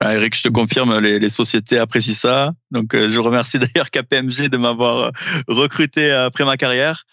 Ah, 0.00 0.14
Eric, 0.14 0.36
je 0.36 0.42
te 0.42 0.48
confirme, 0.48 0.98
les, 0.98 1.28
sociétés 1.28 1.78
apprécient 1.78 2.14
ça. 2.14 2.52
Donc, 2.70 2.94
je 2.94 3.20
remercie 3.20 3.58
d'ailleurs 3.74 3.90
KPMG 3.90 4.48
de 4.48 4.56
m'avoir 4.56 5.12
recruté 5.48 6.10
après 6.10 6.44
ma 6.44 6.56
carrière. 6.56 7.04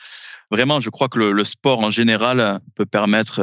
Vraiment, 0.50 0.82
je 0.82 0.90
crois 0.90 1.08
que 1.08 1.18
le, 1.18 1.44
sport 1.46 1.80
en 1.80 1.90
général 1.90 2.60
peut 2.76 2.86
permettre 2.86 3.40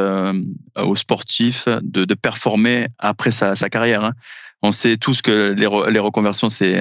aux 0.76 0.97
sportifs 0.97 1.66
de, 1.66 2.04
de 2.04 2.14
performer 2.14 2.88
après 2.99 3.30
sa, 3.30 3.57
sa 3.57 3.71
carrière. 3.71 4.04
Hein 4.04 4.12
on 4.62 4.73
sait 4.73 4.97
tous 4.97 5.23
que 5.23 5.55
les, 5.57 5.67
reconversions, 5.99 6.49
c'est 6.49 6.81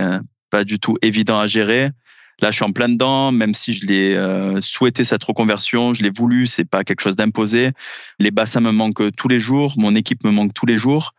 pas 0.49 0.63
du 0.63 0.79
tout 0.79 0.97
évident 1.01 1.39
à 1.39 1.47
gérer. 1.47 1.91
Là, 2.39 2.51
je 2.51 2.57
suis 2.57 2.65
en 2.65 2.71
plein 2.71 2.87
dedans, 2.87 3.31
même 3.31 3.55
si 3.55 3.73
je 3.73 3.87
l'ai 3.87 4.13
euh, 4.13 4.61
souhaité 4.61 5.03
cette 5.03 5.23
reconversion, 5.23 5.95
je 5.95 6.03
l'ai 6.03 6.11
voulu, 6.11 6.45
c'est 6.45 6.65
pas 6.65 6.83
quelque 6.83 7.01
chose 7.01 7.15
d'imposé. 7.15 7.71
Les 8.19 8.29
bassins 8.29 8.59
me 8.59 8.71
manquent 8.71 9.11
tous 9.15 9.27
les 9.27 9.39
jours, 9.39 9.73
mon 9.77 9.95
équipe 9.95 10.23
me 10.23 10.29
manque 10.29 10.53
tous 10.53 10.67
les 10.67 10.77
jours. 10.77 11.15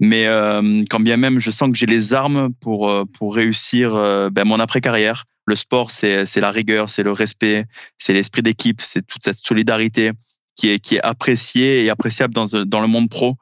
Mais 0.00 0.26
euh, 0.26 0.82
quand 0.90 0.98
bien 0.98 1.16
même, 1.16 1.38
je 1.38 1.50
sens 1.52 1.70
que 1.70 1.76
j'ai 1.76 1.86
les 1.86 2.14
armes 2.14 2.52
pour 2.60 2.88
euh, 2.88 3.04
pour 3.04 3.34
réussir 3.34 3.92
ben, 4.32 4.44
mon 4.44 4.58
après 4.58 4.80
carrière. 4.80 5.26
Le 5.46 5.54
sport, 5.54 5.90
c'est 5.90 6.26
c'est 6.26 6.40
la 6.40 6.50
rigueur, 6.50 6.90
c'est 6.90 7.02
le 7.02 7.12
respect, 7.12 7.66
c'est 7.98 8.12
l'esprit 8.12 8.42
d'équipe, 8.42 8.80
c'est 8.80 9.06
toute 9.06 9.22
cette 9.22 9.38
solidarité 9.38 10.12
qui 10.56 10.70
est 10.70 10.78
qui 10.80 10.96
est 10.96 11.02
appréciée 11.02 11.84
et 11.84 11.90
appréciable 11.90 12.34
dans 12.34 12.46
dans 12.46 12.80
le 12.80 12.88
monde 12.88 13.08
pro. 13.08 13.36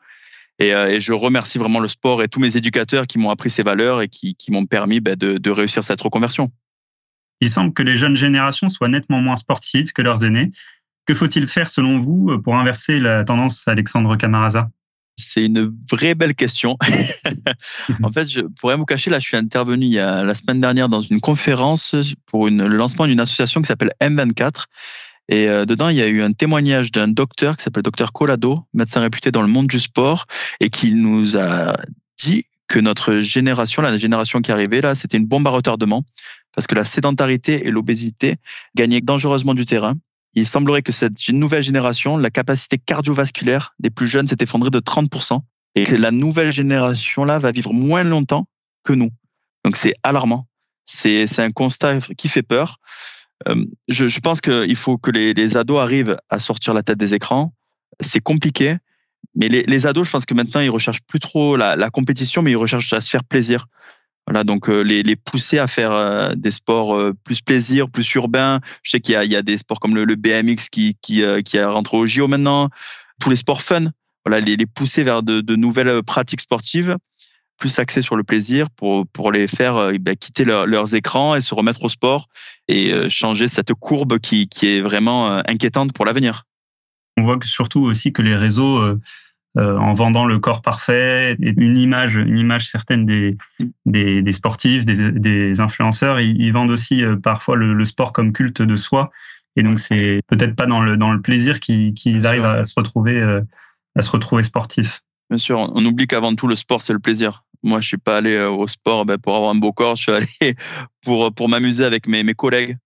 Et, 0.58 0.70
et, 0.70 0.98
je 1.00 1.12
remercie 1.12 1.58
vraiment 1.58 1.78
le 1.78 1.88
sport 1.88 2.22
et 2.22 2.28
tous 2.28 2.40
mes 2.40 2.56
éducateurs 2.56 3.06
qui 3.06 3.18
m'ont 3.18 3.30
appris 3.30 3.50
ces 3.50 3.62
valeurs 3.62 4.02
et 4.02 4.08
qui, 4.08 4.34
qui 4.34 4.50
m'ont 4.50 4.66
permis 4.66 5.00
ben, 5.00 5.14
de, 5.14 5.38
de 5.38 5.50
réussir 5.50 5.84
cette 5.84 6.00
reconversion. 6.00 6.50
Il 7.40 7.50
semble 7.50 7.72
que 7.72 7.82
les 7.82 7.96
jeunes 7.96 8.16
générations 8.16 8.68
soient 8.68 8.88
nettement 8.88 9.20
moins 9.20 9.36
sportives 9.36 9.92
que 9.92 10.02
leurs 10.02 10.24
aînés. 10.24 10.50
Que 11.06 11.14
faut-il 11.14 11.46
faire 11.46 11.70
selon 11.70 12.00
vous 12.00 12.40
pour 12.42 12.56
inverser 12.56 12.98
la 12.98 13.24
tendance 13.24 13.66
Alexandre 13.68 14.16
Camaraza 14.16 14.68
c'est 15.20 15.44
une 15.44 15.76
vraie 15.90 16.14
belle 16.14 16.34
question. 16.34 16.78
en 18.02 18.12
fait, 18.12 18.28
je 18.28 18.40
pourrais 18.40 18.76
vous 18.76 18.84
cacher, 18.84 19.10
là, 19.10 19.18
je 19.18 19.26
suis 19.26 19.36
intervenu 19.36 19.86
il 19.86 19.92
y 19.92 19.98
a, 19.98 20.22
la 20.22 20.34
semaine 20.34 20.60
dernière 20.60 20.88
dans 20.88 21.00
une 21.00 21.20
conférence 21.20 21.96
pour 22.26 22.46
une, 22.46 22.64
le 22.64 22.76
lancement 22.76 23.06
d'une 23.06 23.20
association 23.20 23.60
qui 23.60 23.66
s'appelle 23.66 23.92
M24. 24.00 24.66
Et 25.28 25.48
euh, 25.48 25.66
dedans, 25.66 25.88
il 25.88 25.96
y 25.96 26.02
a 26.02 26.06
eu 26.06 26.22
un 26.22 26.32
témoignage 26.32 26.90
d'un 26.90 27.08
docteur 27.08 27.56
qui 27.56 27.64
s'appelle 27.64 27.82
docteur 27.82 28.12
Colado, 28.12 28.64
médecin 28.72 29.00
réputé 29.00 29.30
dans 29.30 29.42
le 29.42 29.48
monde 29.48 29.66
du 29.66 29.78
sport, 29.78 30.26
et 30.60 30.70
qui 30.70 30.92
nous 30.92 31.36
a 31.36 31.76
dit 32.18 32.46
que 32.66 32.78
notre 32.78 33.18
génération, 33.18 33.82
la 33.82 33.96
génération 33.96 34.40
qui 34.40 34.52
arrivait 34.52 34.80
là, 34.80 34.94
c'était 34.94 35.16
une 35.16 35.26
bombe 35.26 35.46
à 35.46 35.50
retardement 35.50 36.04
parce 36.54 36.66
que 36.66 36.74
la 36.74 36.84
sédentarité 36.84 37.66
et 37.66 37.70
l'obésité 37.70 38.36
gagnaient 38.74 39.00
dangereusement 39.00 39.54
du 39.54 39.64
terrain. 39.64 39.94
Il 40.34 40.46
semblerait 40.46 40.82
que 40.82 40.92
cette 40.92 41.28
nouvelle 41.28 41.62
génération, 41.62 42.16
la 42.16 42.30
capacité 42.30 42.78
cardiovasculaire 42.78 43.74
des 43.78 43.90
plus 43.90 44.06
jeunes 44.06 44.26
s'est 44.26 44.36
effondrée 44.40 44.70
de 44.70 44.80
30% 44.80 45.40
et 45.74 45.84
que 45.84 45.96
la 45.96 46.10
nouvelle 46.10 46.52
génération 46.52 47.24
là 47.24 47.38
va 47.38 47.52
vivre 47.52 47.72
moins 47.72 48.02
longtemps 48.02 48.48
que 48.84 48.92
nous. 48.92 49.10
Donc 49.64 49.76
c'est 49.76 49.94
alarmant. 50.02 50.46
C'est 50.84 51.26
un 51.38 51.52
constat 51.52 52.00
qui 52.16 52.28
fait 52.28 52.42
peur. 52.42 52.78
Euh, 53.46 53.64
je, 53.86 54.06
je, 54.06 54.20
pense 54.20 54.40
qu'il 54.40 54.76
faut 54.76 54.96
que 54.96 55.10
les, 55.10 55.56
ados 55.56 55.80
arrivent 55.80 56.18
à 56.28 56.38
sortir 56.38 56.74
la 56.74 56.82
tête 56.82 56.98
des 56.98 57.14
écrans. 57.14 57.52
C'est 58.00 58.20
compliqué, 58.20 58.76
mais 59.34 59.48
les, 59.48 59.86
ados, 59.86 60.06
je 60.06 60.12
pense 60.12 60.26
que 60.26 60.34
maintenant 60.34 60.60
ils 60.60 60.70
recherchent 60.70 61.02
plus 61.02 61.20
trop 61.20 61.56
la, 61.56 61.90
compétition, 61.90 62.42
mais 62.42 62.52
ils 62.52 62.56
recherchent 62.56 62.92
à 62.92 63.00
se 63.00 63.10
faire 63.10 63.24
plaisir. 63.24 63.66
Voilà, 64.26 64.44
donc 64.44 64.68
euh, 64.68 64.82
les, 64.82 65.16
pousser 65.16 65.58
à 65.58 65.66
faire 65.66 65.92
euh, 65.92 66.34
des 66.34 66.50
sports 66.50 66.98
plus 67.24 67.40
plaisir, 67.40 67.90
plus 67.90 68.10
urbains. 68.14 68.60
Je 68.82 68.90
sais 68.90 69.00
qu'il 69.00 69.14
y 69.14 69.36
a, 69.36 69.42
des 69.42 69.58
sports 69.58 69.80
comme 69.80 69.94
le, 69.94 70.16
BMX 70.16 70.68
qui, 70.70 70.96
qui, 71.00 71.22
qui 71.44 71.58
a 71.58 71.70
rentré 71.70 71.96
au 71.96 72.06
JO 72.06 72.28
maintenant. 72.28 72.68
Tous 73.20 73.30
les 73.30 73.36
sports 73.36 73.62
fun. 73.62 73.86
Voilà, 74.24 74.44
les, 74.44 74.66
pousser 74.66 75.02
vers 75.02 75.22
de, 75.22 75.56
nouvelles 75.56 76.02
pratiques 76.02 76.42
sportives, 76.42 76.96
plus 77.58 77.78
axées 77.78 78.02
sur 78.02 78.16
le 78.16 78.22
plaisir 78.22 78.70
pour, 78.70 79.06
pour 79.08 79.32
les 79.32 79.48
faire 79.48 79.92
ben, 80.00 80.16
quitter 80.16 80.44
leurs 80.44 80.94
écrans 80.94 81.34
et 81.34 81.40
se 81.40 81.54
remettre 81.54 81.84
au 81.84 81.88
sport 81.88 82.28
et 82.68 83.08
changer 83.08 83.48
cette 83.48 83.74
courbe 83.74 84.18
qui, 84.18 84.48
qui 84.48 84.68
est 84.68 84.80
vraiment 84.80 85.42
inquiétante 85.46 85.92
pour 85.92 86.04
l'avenir. 86.04 86.44
On 87.16 87.24
voit 87.24 87.38
que 87.38 87.46
surtout 87.46 87.80
aussi 87.80 88.12
que 88.12 88.22
les 88.22 88.36
réseaux 88.36 88.98
euh, 89.58 89.76
en 89.76 89.94
vendant 89.94 90.24
le 90.24 90.38
corps 90.38 90.62
parfait, 90.62 91.36
une 91.40 91.78
image, 91.78 92.16
une 92.16 92.38
image 92.38 92.68
certaine 92.68 93.06
des, 93.06 93.36
des, 93.86 94.22
des 94.22 94.32
sportifs, 94.32 94.84
des, 94.84 95.10
des, 95.10 95.60
influenceurs. 95.60 96.20
Ils, 96.20 96.52
vendent 96.52 96.70
aussi 96.70 97.02
euh, 97.02 97.16
parfois 97.16 97.56
le, 97.56 97.84
sport 97.84 98.12
comme 98.12 98.32
culte 98.32 98.62
de 98.62 98.76
soi. 98.76 99.10
Et 99.56 99.62
donc, 99.62 99.80
c'est 99.80 100.20
peut-être 100.28 100.54
pas 100.54 100.66
dans 100.66 100.80
le, 100.80 100.96
dans 100.96 101.12
le 101.12 101.20
plaisir 101.20 101.58
qu'ils 101.58 102.26
arrivent 102.26 102.44
à 102.44 102.62
se 102.64 102.74
retrouver, 102.76 103.18
euh, 103.20 103.40
à 103.96 104.02
se 104.02 104.10
retrouver 104.10 104.44
sportif. 104.44 105.00
Bien 105.30 105.38
sûr, 105.38 105.58
on 105.58 105.84
oublie 105.84 106.06
qu'avant 106.06 106.34
tout, 106.34 106.46
le 106.46 106.54
sport, 106.54 106.80
c'est 106.80 106.92
le 106.92 107.00
plaisir. 107.00 107.42
Moi, 107.62 107.80
je 107.80 107.88
suis 107.88 107.98
pas 107.98 108.18
allé 108.18 108.38
au 108.40 108.66
sport 108.66 109.04
ben, 109.04 109.18
pour 109.18 109.34
avoir 109.36 109.50
un 109.50 109.56
beau 109.56 109.72
corps, 109.72 109.96
je 109.96 110.02
suis 110.02 110.12
allé 110.40 110.56
pour, 111.02 111.32
pour 111.34 111.48
m'amuser 111.48 111.84
avec 111.84 112.06
mes, 112.06 112.22
mes 112.22 112.34
collègues 112.34 112.76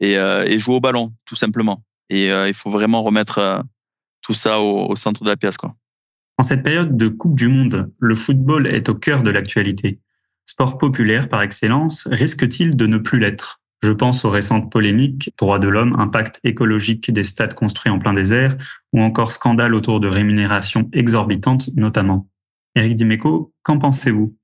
et, 0.00 0.14
et, 0.14 0.58
jouer 0.58 0.76
au 0.76 0.80
ballon, 0.80 1.12
tout 1.24 1.36
simplement. 1.36 1.84
Et 2.10 2.28
il 2.28 2.54
faut 2.54 2.70
vraiment 2.70 3.02
remettre 3.02 3.64
tout 4.20 4.34
ça 4.34 4.60
au, 4.60 4.90
au 4.90 4.96
centre 4.96 5.22
de 5.24 5.28
la 5.28 5.36
pièce. 5.36 5.56
Quoi. 5.56 5.74
En 6.38 6.42
cette 6.42 6.62
période 6.62 6.96
de 6.96 7.08
Coupe 7.08 7.36
du 7.36 7.48
Monde, 7.48 7.92
le 7.98 8.14
football 8.14 8.66
est 8.66 8.88
au 8.88 8.94
cœur 8.94 9.22
de 9.22 9.30
l'actualité. 9.30 10.00
Sport 10.46 10.78
populaire 10.78 11.28
par 11.28 11.42
excellence, 11.42 12.08
risque-t-il 12.10 12.76
de 12.76 12.86
ne 12.86 12.98
plus 12.98 13.18
l'être? 13.18 13.60
Je 13.82 13.90
pense 13.90 14.24
aux 14.24 14.30
récentes 14.30 14.70
polémiques 14.70 15.32
droits 15.38 15.58
de 15.58 15.68
l'homme, 15.68 15.94
impact 15.98 16.40
écologique 16.44 17.12
des 17.12 17.24
stades 17.24 17.54
construits 17.54 17.92
en 17.92 17.98
plein 17.98 18.12
désert, 18.12 18.56
ou 18.92 19.02
encore 19.02 19.32
scandale 19.32 19.74
autour 19.74 20.00
de 20.00 20.08
rémunérations 20.08 20.88
exorbitantes 20.92 21.70
notamment. 21.74 22.28
Éric 22.74 22.96
Dimeco, 22.96 23.52
qu'en 23.62 23.78
pensez-vous? 23.78 24.34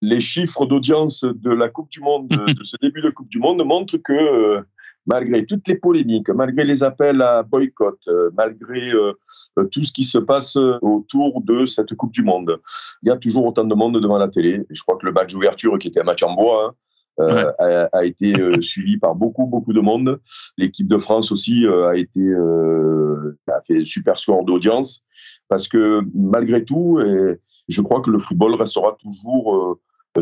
Les 0.00 0.20
chiffres 0.20 0.66
d'audience 0.66 1.24
de 1.24 1.50
la 1.50 1.68
Coupe 1.68 1.90
du 1.90 2.00
Monde, 2.00 2.28
de 2.58 2.64
ce 2.64 2.76
début 2.80 3.02
de 3.02 3.10
Coupe 3.10 3.28
du 3.28 3.38
Monde, 3.38 3.64
montrent 3.64 3.98
que 3.98 4.12
euh, 4.12 4.62
malgré 5.08 5.46
toutes 5.46 5.66
les 5.66 5.76
polémiques, 5.76 6.28
malgré 6.28 6.64
les 6.64 6.84
appels 6.84 7.22
à 7.22 7.42
boycott, 7.42 7.98
euh, 8.08 8.30
malgré 8.36 8.92
euh, 8.92 9.12
euh, 9.58 9.64
tout 9.64 9.82
ce 9.82 9.92
qui 9.92 10.04
se 10.04 10.18
passe 10.18 10.56
autour 10.56 11.40
de 11.42 11.66
cette 11.66 11.94
Coupe 11.94 12.12
du 12.12 12.22
Monde, 12.22 12.60
il 13.02 13.08
y 13.08 13.10
a 13.10 13.16
toujours 13.16 13.46
autant 13.46 13.64
de 13.64 13.74
monde 13.74 14.00
devant 14.00 14.18
la 14.18 14.28
télé. 14.28 14.60
Et 14.70 14.74
je 14.74 14.82
crois 14.82 14.98
que 14.98 15.06
le 15.06 15.12
match 15.12 15.32
d'ouverture, 15.32 15.78
qui 15.78 15.88
était 15.88 16.00
un 16.00 16.04
match 16.04 16.22
en 16.22 16.34
bois, 16.34 16.74
hein, 17.18 17.52
a, 17.92 18.04
été 18.04 18.32
suivi 18.60 18.98
par 18.98 19.14
beaucoup, 19.14 19.46
beaucoup 19.46 19.72
de 19.72 19.80
monde. 19.80 20.20
L'équipe 20.58 20.86
de 20.86 20.98
France 20.98 21.32
aussi 21.32 21.66
a 21.66 21.96
été 21.96 22.32
a 23.48 23.60
fait 23.62 23.84
super 23.84 24.18
score 24.18 24.44
d'audience 24.44 25.02
parce 25.48 25.68
que 25.68 26.02
malgré 26.14 26.64
tout, 26.64 27.00
et 27.00 27.40
je 27.68 27.80
crois 27.82 28.00
que 28.00 28.10
le 28.10 28.18
football 28.18 28.54
restera 28.54 28.96
toujours 29.00 29.78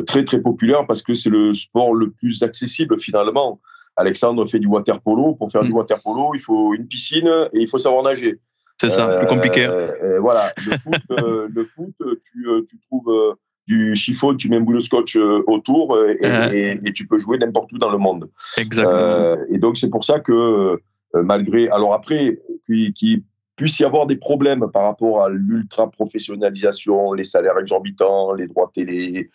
très, 0.06 0.24
très 0.24 0.40
populaire 0.40 0.86
parce 0.86 1.02
que 1.02 1.14
c'est 1.14 1.30
le 1.30 1.54
sport 1.54 1.94
le 1.94 2.10
plus 2.10 2.42
accessible 2.42 3.00
finalement. 3.00 3.60
Alexandre 3.96 4.46
fait 4.46 4.58
du 4.58 4.66
water 4.66 5.00
polo. 5.00 5.34
Pour 5.34 5.50
faire 5.50 5.62
du 5.62 5.70
mm. 5.70 5.76
water 5.76 6.02
polo, 6.02 6.32
il 6.34 6.40
faut 6.40 6.74
une 6.74 6.86
piscine 6.86 7.30
et 7.52 7.60
il 7.60 7.68
faut 7.68 7.78
savoir 7.78 8.02
nager. 8.02 8.38
C'est 8.78 8.90
ça, 8.90 9.10
c'est 9.10 9.20
plus 9.20 9.28
compliqué. 9.28 9.66
Euh, 9.66 10.20
voilà, 10.20 10.52
le 10.66 10.76
foot, 10.76 11.02
euh, 11.12 11.48
le 11.54 11.64
foot 11.64 11.94
tu, 11.98 12.46
euh, 12.46 12.62
tu, 12.68 12.78
trouves 12.80 13.36
du 13.66 13.96
chiffon, 13.96 14.34
tu 14.34 14.50
mets 14.50 14.56
un 14.56 14.60
bout 14.60 14.74
de 14.74 14.80
scotch 14.80 15.16
autour 15.46 15.98
et, 15.98 16.78
et, 16.84 16.92
tu 16.92 17.06
peux 17.06 17.18
jouer 17.18 17.38
n'importe 17.38 17.72
où 17.72 17.78
dans 17.78 17.90
le 17.90 17.98
monde. 17.98 18.30
Exactement. 18.58 19.36
et 19.48 19.58
donc 19.58 19.78
c'est 19.78 19.88
pour 19.88 20.04
ça 20.04 20.20
que 20.20 20.78
malgré, 21.14 21.68
alors 21.70 21.94
après, 21.94 22.38
qu'il 22.66 23.22
puisse 23.56 23.80
y 23.80 23.84
avoir 23.84 24.06
des 24.06 24.16
problèmes 24.16 24.66
par 24.72 24.84
rapport 24.84 25.24
à 25.24 25.28
l'ultra 25.28 25.90
professionnalisation, 25.90 27.12
les 27.12 27.24
salaires 27.24 27.58
exorbitants, 27.58 28.32
les 28.32 28.46
droits 28.46 28.70
télé 28.74 29.30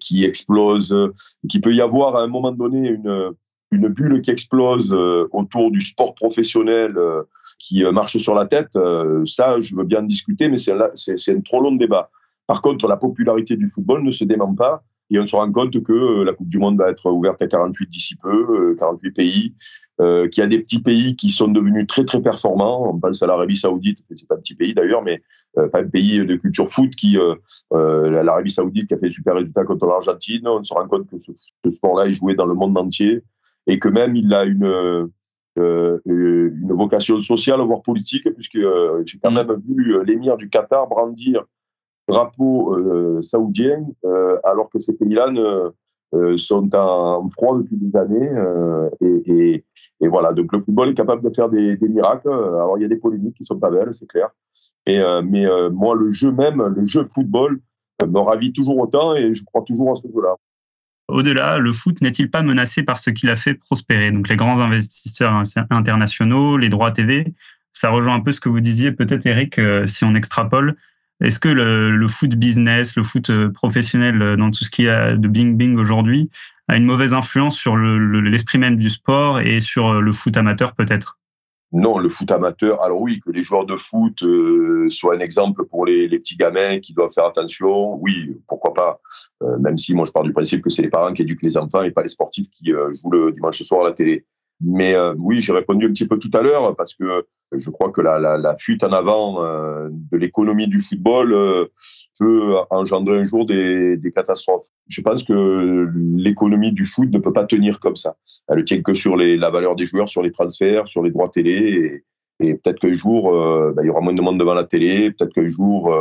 qui 0.00 0.24
explosent, 0.24 0.96
qu'il 1.48 1.60
peut 1.60 1.74
y 1.74 1.80
avoir 1.80 2.16
à 2.16 2.22
un 2.22 2.28
moment 2.28 2.52
donné 2.52 2.88
une 2.88 3.34
une 3.72 3.88
bulle 3.88 4.20
qui 4.22 4.30
explose 4.30 4.92
euh, 4.92 5.28
autour 5.32 5.70
du 5.70 5.80
sport 5.80 6.14
professionnel 6.14 6.96
euh, 6.96 7.22
qui 7.58 7.84
euh, 7.84 7.92
marche 7.92 8.16
sur 8.18 8.34
la 8.34 8.46
tête, 8.46 8.78
ça, 9.26 9.58
je 9.60 9.74
veux 9.74 9.84
bien 9.84 10.02
discuter, 10.02 10.48
mais 10.48 10.56
c'est 10.56 10.72
un 11.32 11.40
trop 11.40 11.60
long 11.60 11.72
débat. 11.72 12.10
Par 12.46 12.60
contre, 12.60 12.86
la 12.86 12.96
popularité 12.96 13.56
du 13.56 13.68
football 13.70 14.02
ne 14.02 14.10
se 14.10 14.24
dément 14.24 14.54
pas 14.54 14.84
et 15.10 15.18
on 15.18 15.26
se 15.26 15.34
rend 15.34 15.50
compte 15.50 15.82
que 15.82 16.22
la 16.22 16.32
Coupe 16.32 16.48
du 16.48 16.58
Monde 16.58 16.78
va 16.78 16.90
être 16.90 17.10
ouverte 17.10 17.40
à 17.42 17.46
48 17.46 17.90
d'ici 17.90 18.16
peu, 18.16 18.76
48 18.78 19.10
pays, 19.12 19.54
euh, 20.00 20.28
qu'il 20.28 20.42
y 20.42 20.44
a 20.44 20.48
des 20.48 20.60
petits 20.60 20.82
pays 20.82 21.16
qui 21.16 21.30
sont 21.30 21.48
devenus 21.48 21.86
très 21.86 22.04
très 22.04 22.20
performants. 22.20 22.90
On 22.92 22.98
pense 22.98 23.22
à 23.22 23.26
l'Arabie 23.26 23.56
Saoudite, 23.56 23.98
c'est 24.14 24.28
pas 24.28 24.34
un 24.34 24.38
petit 24.38 24.54
pays 24.54 24.74
d'ailleurs, 24.74 25.02
mais 25.02 25.22
pas 25.54 25.80
un 25.80 25.88
pays 25.88 26.24
de 26.24 26.36
culture 26.36 26.70
foot 26.70 26.94
qui, 26.94 27.16
l'Arabie 27.70 28.50
Saoudite 28.50 28.88
qui 28.88 28.94
a 28.94 28.98
fait 28.98 29.10
super 29.10 29.34
résultat 29.34 29.64
contre 29.64 29.86
l'Argentine. 29.86 30.46
On 30.46 30.62
se 30.62 30.74
rend 30.74 30.86
compte 30.86 31.08
que 31.08 31.18
ce, 31.18 31.32
ce 31.64 31.70
sport-là 31.70 32.06
est 32.06 32.12
joué 32.12 32.34
dans 32.34 32.46
le 32.46 32.54
monde 32.54 32.76
entier 32.76 33.22
et 33.66 33.78
que 33.78 33.88
même 33.88 34.16
il 34.16 34.32
a 34.34 34.44
une, 34.44 35.10
euh, 35.58 36.00
une 36.04 36.72
vocation 36.72 37.20
sociale, 37.20 37.60
voire 37.60 37.82
politique, 37.82 38.28
puisque 38.34 38.56
euh, 38.56 39.02
j'ai 39.06 39.18
quand 39.18 39.30
mm. 39.30 39.34
même 39.34 39.62
vu 39.66 39.96
euh, 39.96 40.04
l'émir 40.04 40.36
du 40.36 40.48
Qatar 40.48 40.86
brandir 40.86 41.44
drapeau 42.08 42.76
euh, 42.76 43.20
saoudien, 43.22 43.84
euh, 44.04 44.38
alors 44.44 44.70
que 44.70 44.78
ces 44.78 44.96
pays-là 44.96 45.26
euh, 45.34 45.70
sont 46.36 46.74
en 46.74 47.28
froid 47.30 47.58
depuis 47.58 47.76
des 47.76 47.96
années. 47.96 48.30
Et, 49.00 49.64
et, 50.00 50.08
voilà, 50.08 50.32
donc 50.32 50.52
le 50.52 50.60
football 50.60 50.90
est 50.90 50.94
capable 50.94 51.22
de 51.22 51.34
faire 51.34 51.48
des, 51.48 51.78
miracles. 51.82 52.28
Alors 52.28 52.78
il 52.78 52.82
y 52.82 52.84
a 52.84 52.88
des 52.88 52.96
polémiques 52.96 53.36
qui 53.36 53.44
sont 53.44 53.58
pas 53.58 53.70
belles, 53.70 53.92
c'est 53.92 54.06
clair. 54.06 54.28
Et, 54.86 54.98
mais 55.24 55.46
moi, 55.70 55.94
le 55.94 56.10
jeu 56.10 56.32
même, 56.32 56.62
le 56.62 56.86
jeu 56.86 57.08
football, 57.12 57.60
me 58.04 58.18
ravit 58.18 58.52
toujours 58.52 58.78
autant 58.78 59.14
et 59.14 59.34
je 59.34 59.44
crois 59.44 59.62
toujours 59.62 59.92
à 59.92 59.96
ce 59.96 60.06
jeu-là. 60.08 60.36
Au-delà, 61.08 61.58
le 61.58 61.72
foot 61.72 62.00
n'est-il 62.02 62.30
pas 62.30 62.42
menacé 62.42 62.82
par 62.82 62.98
ce 62.98 63.10
qu'il 63.10 63.30
a 63.30 63.36
fait 63.36 63.54
prospérer? 63.54 64.10
Donc 64.10 64.28
les 64.28 64.36
grands 64.36 64.60
investisseurs 64.60 65.40
internationaux, 65.70 66.56
les 66.56 66.68
droits 66.68 66.90
TV, 66.90 67.32
ça 67.72 67.90
rejoint 67.90 68.14
un 68.14 68.20
peu 68.20 68.32
ce 68.32 68.40
que 68.40 68.48
vous 68.48 68.60
disiez 68.60 68.90
peut-être 68.90 69.24
Eric, 69.26 69.58
euh, 69.58 69.86
si 69.86 70.04
on 70.04 70.14
extrapole. 70.14 70.76
Est-ce 71.22 71.38
que 71.38 71.48
le, 71.48 72.06
foot 72.08 72.36
business, 72.36 72.96
le 72.96 73.02
foot 73.02 73.30
professionnel 73.54 74.36
dans 74.36 74.50
tout 74.50 74.64
ce 74.64 74.70
qui 74.70 74.88
a 74.88 75.16
de 75.16 75.28
bing 75.28 75.56
bing 75.56 75.76
aujourd'hui 75.78 76.30
a 76.68 76.76
une 76.76 76.84
mauvaise 76.84 77.14
influence 77.14 77.56
sur 77.56 77.76
l'esprit 77.76 78.58
même 78.58 78.76
du 78.76 78.90
sport 78.90 79.40
et 79.40 79.60
sur 79.60 80.00
le 80.00 80.12
foot 80.12 80.36
amateur 80.36 80.74
peut-être? 80.74 81.18
Non, 81.72 81.98
le 81.98 82.08
foot 82.08 82.30
amateur, 82.30 82.82
alors 82.82 83.00
oui, 83.00 83.20
que 83.20 83.30
les 83.30 83.42
joueurs 83.42 83.66
de 83.66 83.76
foot 83.76 84.22
euh, 84.22 84.88
soient 84.88 85.16
un 85.16 85.20
exemple 85.20 85.64
pour 85.66 85.84
les, 85.84 86.08
petits 86.08 86.36
gamins 86.36 86.78
qui 86.78 86.94
doivent 86.94 87.10
faire 87.12 87.26
attention, 87.26 87.96
oui, 87.96 88.36
pourquoi 88.46 88.72
pas. 88.72 89.00
Euh, 89.42 89.58
même 89.58 89.76
si 89.76 89.92
moi 89.92 90.04
je 90.04 90.12
pars 90.12 90.22
du 90.22 90.32
principe 90.32 90.62
que 90.62 90.70
c'est 90.70 90.82
les 90.82 90.88
parents 90.88 91.12
qui 91.12 91.22
éduquent 91.22 91.42
les 91.42 91.56
enfants 91.56 91.82
et 91.82 91.90
pas 91.90 92.02
les 92.02 92.08
sportifs 92.08 92.48
qui 92.50 92.72
euh, 92.72 92.90
jouent 92.92 93.10
le 93.10 93.32
dimanche 93.32 93.60
soir 93.62 93.84
à 93.84 93.88
la 93.88 93.92
télé. 93.92 94.24
Mais 94.60 94.94
euh, 94.94 95.14
oui, 95.18 95.40
j'ai 95.40 95.52
répondu 95.52 95.86
un 95.86 95.90
petit 95.90 96.06
peu 96.06 96.18
tout 96.18 96.30
à 96.32 96.42
l'heure 96.42 96.74
parce 96.76 96.94
que 96.94 97.26
je 97.52 97.70
crois 97.70 97.90
que 97.90 98.00
la, 98.00 98.56
fuite 98.58 98.82
en 98.82 98.92
avant 98.92 99.44
euh, 99.44 99.88
de 99.90 100.16
l'économie 100.16 100.66
du 100.66 100.80
football 100.80 101.32
euh, 101.32 101.66
peut 102.18 102.56
engendrer 102.70 103.18
un 103.18 103.24
jour 103.24 103.44
des, 103.46 103.98
catastrophes. 104.14 104.66
Je 104.88 105.00
pense 105.02 105.22
que 105.24 105.90
l'économie 106.16 106.72
du 106.72 106.86
foot 106.86 107.10
ne 107.10 107.18
peut 107.18 107.32
pas 107.32 107.44
tenir 107.44 107.78
comme 107.80 107.96
ça. 107.96 108.16
Elle 108.48 108.58
ne 108.58 108.62
tient 108.62 108.80
que 108.80 108.94
sur 108.94 109.16
la 109.16 109.50
valeur 109.50 109.76
des 109.76 109.84
joueurs, 109.84 110.08
sur 110.08 110.22
les 110.22 110.32
transferts, 110.32 110.88
sur 110.88 111.02
les 111.02 111.10
droits 111.10 111.28
télé. 111.28 112.02
Et, 112.40 112.54
peut-être 112.54 112.80
qu'un 112.80 112.92
jour, 112.92 113.32
ben, 113.74 113.82
il 113.82 113.86
y 113.86 113.90
aura 113.90 114.00
moins 114.00 114.12
de 114.12 114.20
monde 114.20 114.38
devant 114.38 114.54
la 114.54 114.64
télé. 114.64 115.10
Peut-être 115.10 115.32
qu'un 115.32 115.48
jour, 115.48 115.94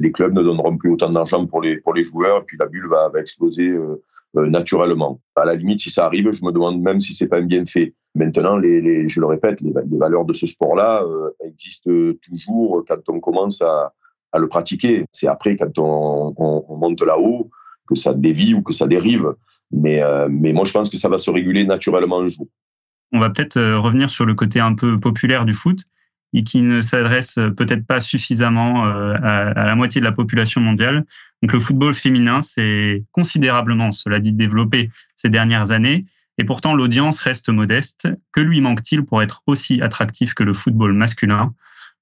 les 0.00 0.12
clubs 0.12 0.34
ne 0.34 0.42
donneront 0.42 0.76
plus 0.76 0.90
autant 0.90 1.10
d'argent 1.10 1.46
pour 1.46 1.62
les, 1.62 1.80
joueurs. 2.02 2.38
Et 2.38 2.44
puis 2.44 2.56
la 2.58 2.66
bulle 2.66 2.88
va, 2.88 3.10
exploser 3.16 3.70
euh, 3.70 4.02
naturellement. 4.46 5.20
À 5.36 5.44
la 5.44 5.54
limite, 5.54 5.80
si 5.80 5.90
ça 5.90 6.06
arrive, 6.06 6.30
je 6.30 6.44
me 6.44 6.52
demande 6.52 6.80
même 6.80 7.00
si 7.00 7.14
c'est 7.14 7.28
pas 7.28 7.38
un 7.38 7.46
bienfait. 7.46 7.94
Maintenant, 8.14 8.56
les, 8.56 9.08
je 9.08 9.20
le 9.20 9.26
répète, 9.26 9.60
les, 9.60 9.72
valeurs 9.98 10.24
de 10.24 10.32
ce 10.32 10.46
sport-là 10.46 11.02
euh, 11.04 11.30
existent 11.44 11.90
toujours 12.22 12.84
quand 12.86 13.08
on 13.08 13.20
commence 13.20 13.62
à, 13.62 13.92
le 14.38 14.48
pratiquer. 14.48 15.04
C'est 15.10 15.26
après, 15.26 15.56
quand 15.56 15.78
on, 15.78 16.34
on, 16.36 16.64
on 16.68 16.76
monte 16.76 17.00
là-haut, 17.02 17.50
que 17.88 17.94
ça 17.94 18.12
dévie 18.12 18.54
ou 18.54 18.62
que 18.62 18.72
ça 18.72 18.86
dérive. 18.86 19.32
Mais, 19.70 20.02
euh, 20.02 20.28
mais 20.30 20.52
moi, 20.52 20.64
je 20.64 20.72
pense 20.72 20.90
que 20.90 20.96
ça 20.96 21.08
va 21.08 21.18
se 21.18 21.30
réguler 21.30 21.64
naturellement 21.64 22.20
un 22.20 22.28
jour. 22.28 22.46
On 23.12 23.20
va 23.20 23.30
peut-être 23.30 23.58
revenir 23.76 24.10
sur 24.10 24.26
le 24.26 24.34
côté 24.34 24.60
un 24.60 24.74
peu 24.74 25.00
populaire 25.00 25.44
du 25.44 25.54
foot 25.54 25.80
et 26.34 26.42
qui 26.42 26.60
ne 26.60 26.80
s'adresse 26.80 27.34
peut-être 27.56 27.86
pas 27.86 28.00
suffisamment 28.00 28.86
euh, 28.86 29.14
à, 29.22 29.64
la 29.64 29.74
moitié 29.74 30.00
de 30.00 30.04
la 30.04 30.12
population 30.12 30.60
mondiale. 30.60 31.04
Donc 31.42 31.52
le 31.52 31.60
football 31.60 31.94
féminin 31.94 32.42
s'est 32.42 33.04
considérablement, 33.12 33.90
cela 33.92 34.20
dit, 34.20 34.32
développé 34.32 34.90
ces 35.16 35.28
dernières 35.28 35.70
années, 35.70 36.02
et 36.36 36.44
pourtant 36.44 36.74
l'audience 36.74 37.20
reste 37.20 37.48
modeste. 37.48 38.08
Que 38.32 38.40
lui 38.40 38.60
manque-t-il 38.60 39.04
pour 39.04 39.22
être 39.22 39.42
aussi 39.46 39.80
attractif 39.80 40.34
que 40.34 40.44
le 40.44 40.52
football 40.52 40.92
masculin? 40.92 41.54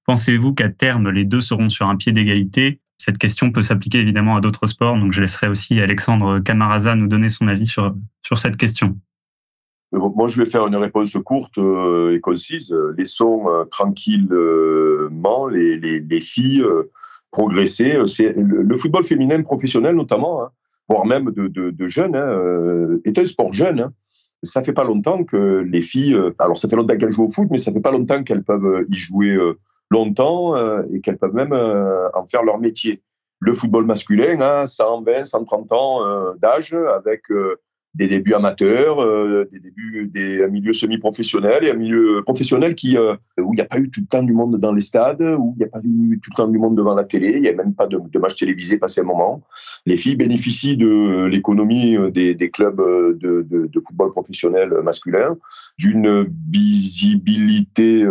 Pensez-vous 0.05 0.53
qu'à 0.53 0.69
terme, 0.69 1.09
les 1.09 1.23
deux 1.23 1.41
seront 1.41 1.69
sur 1.69 1.89
un 1.89 1.95
pied 1.95 2.11
d'égalité? 2.11 2.79
Cette 2.97 3.17
question 3.17 3.51
peut 3.51 3.61
s'appliquer 3.61 3.99
évidemment 3.99 4.37
à 4.37 4.41
d'autres 4.41 4.67
sports, 4.67 4.97
donc 4.97 5.11
je 5.11 5.21
laisserai 5.21 5.47
aussi 5.47 5.79
Alexandre 5.79 6.39
Camaraza 6.39 6.95
nous 6.95 7.07
donner 7.07 7.29
son 7.29 7.47
avis 7.47 7.67
sur, 7.67 7.95
sur 8.23 8.37
cette 8.37 8.57
question 8.57 8.97
moi, 9.91 10.27
je 10.27 10.37
vais 10.37 10.49
faire 10.49 10.67
une 10.67 10.75
réponse 10.75 11.15
courte 11.23 11.57
euh, 11.57 12.15
et 12.15 12.19
concise. 12.19 12.75
Laissons 12.97 13.49
euh, 13.49 13.63
tranquillement 13.65 15.47
les, 15.47 15.77
les, 15.77 15.99
les 15.99 16.21
filles 16.21 16.61
euh, 16.61 16.91
progresser. 17.31 17.97
C'est 18.05 18.33
le, 18.35 18.77
football 18.77 19.03
féminin 19.03 19.41
professionnel, 19.43 19.95
notamment, 19.95 20.43
hein, 20.43 20.49
voire 20.89 21.05
même 21.05 21.31
de, 21.31 21.47
de, 21.47 21.87
jeunes, 21.87 22.15
hein, 22.15 22.99
est 23.05 23.17
un 23.17 23.25
sport 23.25 23.53
jeune. 23.53 23.79
Hein. 23.79 23.93
Ça 24.43 24.63
fait 24.63 24.73
pas 24.73 24.83
longtemps 24.83 25.23
que 25.23 25.65
les 25.67 25.81
filles, 25.81 26.17
alors 26.37 26.57
ça 26.57 26.69
fait 26.69 26.75
longtemps 26.75 26.95
qu'elles 26.95 27.11
jouent 27.11 27.25
au 27.25 27.31
foot, 27.31 27.47
mais 27.49 27.57
ça 27.57 27.71
fait 27.71 27.79
pas 27.79 27.91
longtemps 27.91 28.23
qu'elles 28.23 28.43
peuvent 28.43 28.83
y 28.87 28.95
jouer 28.95 29.35
longtemps 29.89 30.55
et 30.93 31.01
qu'elles 31.01 31.17
peuvent 31.17 31.33
même 31.33 31.53
en 31.53 32.27
faire 32.27 32.43
leur 32.43 32.59
métier. 32.59 33.01
Le 33.39 33.53
football 33.53 33.85
masculin, 33.85 34.39
hein, 34.39 34.65
120, 34.67 35.25
130 35.25 35.71
ans 35.71 36.33
d'âge, 36.39 36.75
avec 36.95 37.23
des 37.97 38.07
débuts 38.07 38.33
amateurs, 38.33 39.01
euh, 39.01 39.49
des 39.51 39.59
débuts 39.59 40.07
des 40.13 40.43
un 40.43 40.47
milieu 40.47 40.71
semi-professionnel 40.71 41.63
et 41.63 41.71
un 41.71 41.75
milieu 41.75 42.21
professionnel 42.23 42.75
qui 42.75 42.95
euh, 42.95 43.15
où 43.39 43.53
il 43.53 43.55
n'y 43.55 43.61
a 43.61 43.65
pas 43.65 43.79
eu 43.79 43.89
tout 43.89 44.01
le 44.01 44.05
temps 44.05 44.21
du 44.21 44.33
monde 44.33 44.57
dans 44.57 44.71
les 44.71 44.81
stades, 44.81 45.21
où 45.21 45.55
il 45.55 45.59
n'y 45.59 45.65
a 45.65 45.69
pas 45.69 45.79
eu 45.83 46.19
tout 46.21 46.29
le 46.31 46.35
temps 46.35 46.47
du 46.47 46.59
monde 46.59 46.75
devant 46.75 46.93
la 46.93 47.03
télé, 47.03 47.33
il 47.37 47.41
n'y 47.41 47.49
a 47.49 47.55
même 47.55 47.73
pas 47.73 47.87
de, 47.87 47.97
de 47.97 48.19
match 48.19 48.35
télévisé 48.35 48.77
passé 48.77 49.01
un 49.01 49.05
moment. 49.05 49.41
Les 49.85 49.97
filles 49.97 50.15
bénéficient 50.15 50.77
de 50.77 51.25
l'économie 51.25 51.97
euh, 51.97 52.11
des, 52.11 52.35
clubs 52.51 52.77
de, 53.19 53.81
football 53.87 54.11
professionnel 54.11 54.73
masculin, 54.83 55.35
d'une 55.77 56.27
visibilité 56.49 58.05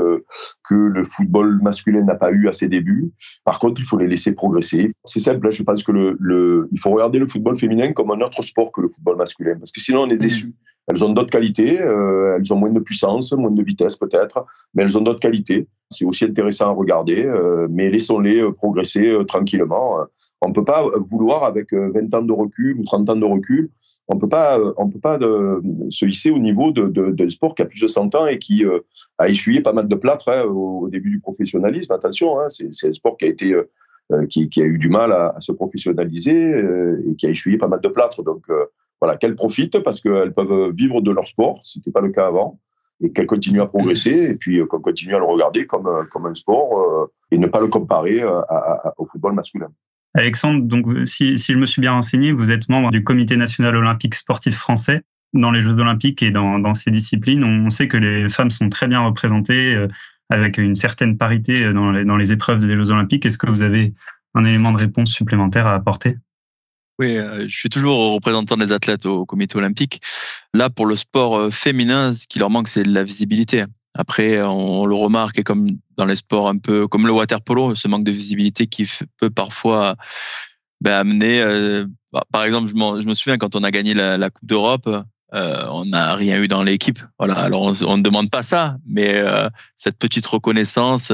que 0.68 0.74
le 0.74 1.04
football 1.04 1.60
masculin 1.62 2.02
n'a 2.02 2.14
pas 2.14 2.30
eu 2.32 2.48
à 2.48 2.52
ses 2.52 2.68
débuts. 2.68 3.10
Par 3.44 3.58
contre, 3.58 3.80
il 3.80 3.84
faut 3.84 3.98
les 3.98 4.06
laisser 4.06 4.32
progresser. 4.32 4.90
C'est 5.04 5.20
simple, 5.20 5.50
je 5.50 5.62
pense 5.62 5.82
que 5.82 5.92
il 6.72 6.80
faut 6.80 6.90
regarder 6.90 7.18
le 7.18 7.28
football 7.28 7.56
féminin 7.56 7.92
comme 7.92 8.10
un 8.10 8.20
autre 8.20 8.42
sport 8.42 8.72
que 8.72 8.80
le 8.80 8.88
football 8.88 9.16
masculin, 9.16 9.54
que 9.76 9.80
sinon 9.80 10.02
on 10.02 10.10
est 10.10 10.18
déçu. 10.18 10.52
Elles 10.88 11.04
ont 11.04 11.12
d'autres 11.12 11.30
qualités, 11.30 11.80
euh, 11.80 12.36
elles 12.38 12.52
ont 12.52 12.56
moins 12.56 12.70
de 12.70 12.78
puissance, 12.78 13.32
moins 13.32 13.50
de 13.50 13.62
vitesse 13.62 13.96
peut-être, 13.96 14.46
mais 14.74 14.84
elles 14.84 14.96
ont 14.96 15.00
d'autres 15.00 15.20
qualités. 15.20 15.66
C'est 15.90 16.04
aussi 16.04 16.24
intéressant 16.24 16.66
à 16.66 16.72
regarder, 16.72 17.24
euh, 17.26 17.66
mais 17.70 17.90
laissons-les 17.90 18.40
euh, 18.40 18.52
progresser 18.52 19.16
tranquillement. 19.26 19.98
On 20.42 20.48
ne 20.48 20.54
peut 20.54 20.64
pas 20.64 20.84
vouloir, 21.10 21.42
avec 21.44 21.72
20 21.72 22.14
ans 22.14 22.22
de 22.22 22.32
recul 22.32 22.78
ou 22.78 22.84
30 22.84 23.10
ans 23.10 23.16
de 23.16 23.24
recul, 23.24 23.70
on 24.08 24.18
peut 24.18 24.28
pas, 24.28 24.60
on 24.76 24.88
peut 24.88 25.00
pas 25.00 25.18
de, 25.18 25.60
se 25.88 26.06
hisser 26.06 26.30
au 26.30 26.38
niveau 26.38 26.70
d'un 26.70 26.86
de, 26.86 27.10
de, 27.10 27.28
sport 27.28 27.56
qui 27.56 27.62
a 27.62 27.64
plus 27.64 27.80
de 27.80 27.88
100 27.88 28.14
ans 28.14 28.26
et 28.26 28.38
qui 28.38 28.64
a 29.18 29.28
essuyé 29.28 29.62
pas 29.62 29.72
mal 29.72 29.88
de 29.88 29.94
plâtre 29.96 30.28
hein, 30.28 30.44
au, 30.44 30.88
début 30.88 31.10
du 31.10 31.18
professionnalisme. 31.18 31.92
Attention, 31.92 32.38
hein, 32.38 32.46
c'est 32.48 32.88
un 32.88 32.92
sport 32.92 33.16
qui 33.16 33.24
a 33.24 33.28
été 33.28 33.56
qui, 34.30 34.48
qui, 34.48 34.62
a 34.62 34.64
eu 34.64 34.78
du 34.78 34.88
mal 34.88 35.10
à, 35.10 35.34
à 35.36 35.40
se 35.40 35.50
professionnaliser 35.50 36.52
et 37.10 37.16
qui 37.16 37.26
a 37.26 37.30
essuyé 37.30 37.58
pas 37.58 37.66
mal 37.66 37.80
de 37.80 37.88
plâtre. 37.88 38.22
Donc 38.22 38.44
voilà, 39.00 39.16
qu'elles 39.16 39.34
profitent 39.34 39.82
parce 39.82 40.00
qu'elles 40.00 40.32
peuvent 40.32 40.72
vivre 40.74 41.00
de 41.00 41.10
leur 41.10 41.26
sport, 41.26 41.60
ce 41.62 41.78
n'était 41.78 41.90
pas 41.90 42.00
le 42.00 42.10
cas 42.10 42.26
avant, 42.26 42.58
et 43.02 43.12
qu'elles 43.12 43.26
continuent 43.26 43.60
à 43.60 43.66
progresser, 43.66 44.30
et 44.32 44.36
puis 44.36 44.58
euh, 44.58 44.66
qu'on 44.66 44.80
continue 44.80 45.14
à 45.14 45.18
le 45.18 45.24
regarder 45.24 45.66
comme, 45.66 45.86
euh, 45.86 46.04
comme 46.10 46.26
un 46.26 46.34
sport 46.34 46.80
euh, 46.80 47.12
et 47.30 47.38
ne 47.38 47.46
pas 47.46 47.60
le 47.60 47.68
comparer 47.68 48.22
au 48.96 49.06
football 49.06 49.34
masculin. 49.34 49.68
Alexandre, 50.14 50.62
donc, 50.62 50.86
si, 51.06 51.36
si, 51.36 51.52
je 51.52 51.58
me 51.58 51.66
suis 51.66 51.80
bien 51.80 51.92
renseigné, 51.92 52.32
vous 52.32 52.50
êtes 52.50 52.68
membre 52.70 52.90
du 52.90 53.04
Comité 53.04 53.36
national 53.36 53.76
olympique 53.76 54.14
sportif 54.14 54.56
français. 54.56 55.02
Dans 55.34 55.50
les 55.50 55.60
Jeux 55.60 55.72
olympiques 55.72 56.22
et 56.22 56.30
dans, 56.30 56.58
dans 56.58 56.72
ces 56.72 56.90
disciplines, 56.90 57.44
on 57.44 57.68
sait 57.68 57.88
que 57.88 57.96
les 57.96 58.28
femmes 58.28 58.50
sont 58.50 58.70
très 58.70 58.86
bien 58.86 59.00
représentées 59.00 59.76
avec 60.30 60.56
une 60.56 60.76
certaine 60.76 61.18
parité 61.18 61.70
dans 61.72 61.92
dans 61.92 62.16
les 62.16 62.32
épreuves 62.32 62.64
des 62.64 62.74
Jeux 62.76 62.90
olympiques. 62.92 63.26
Est-ce 63.26 63.36
que 63.36 63.50
vous 63.50 63.62
avez 63.62 63.92
un 64.34 64.44
élément 64.44 64.72
de 64.72 64.78
réponse 64.78 65.10
supplémentaire 65.10 65.66
à 65.66 65.74
apporter? 65.74 66.16
Oui, 66.98 67.16
euh, 67.16 67.46
je 67.46 67.56
suis 67.56 67.68
toujours 67.68 68.14
représentant 68.14 68.56
des 68.56 68.72
athlètes 68.72 69.04
au 69.04 69.26
comité 69.26 69.56
olympique. 69.56 70.00
Là, 70.54 70.70
pour 70.70 70.86
le 70.86 70.96
sport 70.96 71.36
euh, 71.36 71.50
féminin, 71.50 72.10
ce 72.10 72.26
qui 72.26 72.38
leur 72.38 72.48
manque, 72.48 72.68
c'est 72.68 72.84
la 72.84 73.04
visibilité. 73.04 73.64
Après, 73.94 74.42
on 74.42 74.86
le 74.86 74.94
remarque, 74.94 75.38
et 75.38 75.42
comme 75.42 75.66
dans 75.96 76.04
les 76.04 76.16
sports 76.16 76.48
un 76.48 76.58
peu 76.58 76.86
comme 76.86 77.06
le 77.06 77.12
water 77.12 77.40
polo, 77.40 77.74
ce 77.74 77.88
manque 77.88 78.04
de 78.04 78.10
visibilité 78.10 78.66
qui 78.66 78.88
peut 79.18 79.30
parfois 79.30 79.96
ben, 80.80 80.94
amener. 80.94 81.40
Euh, 81.40 81.86
bah, 82.12 82.24
par 82.32 82.44
exemple, 82.44 82.68
je, 82.68 82.74
me 82.74 83.14
souviens 83.14 83.38
quand 83.38 83.56
on 83.56 83.64
a 83.64 83.70
gagné 83.70 83.94
la, 83.94 84.30
Coupe 84.30 84.46
d'Europe, 84.46 84.88
on 85.32 85.84
n'a 85.86 86.14
rien 86.14 86.42
eu 86.42 86.48
dans 86.48 86.62
l'équipe. 86.62 86.98
Voilà. 87.18 87.34
Alors 87.34 87.74
on, 87.86 87.96
ne 87.96 88.02
demande 88.02 88.30
pas 88.30 88.42
ça, 88.42 88.76
mais 88.86 89.22
cette 89.76 89.98
petite 89.98 90.26
reconnaissance 90.26 91.10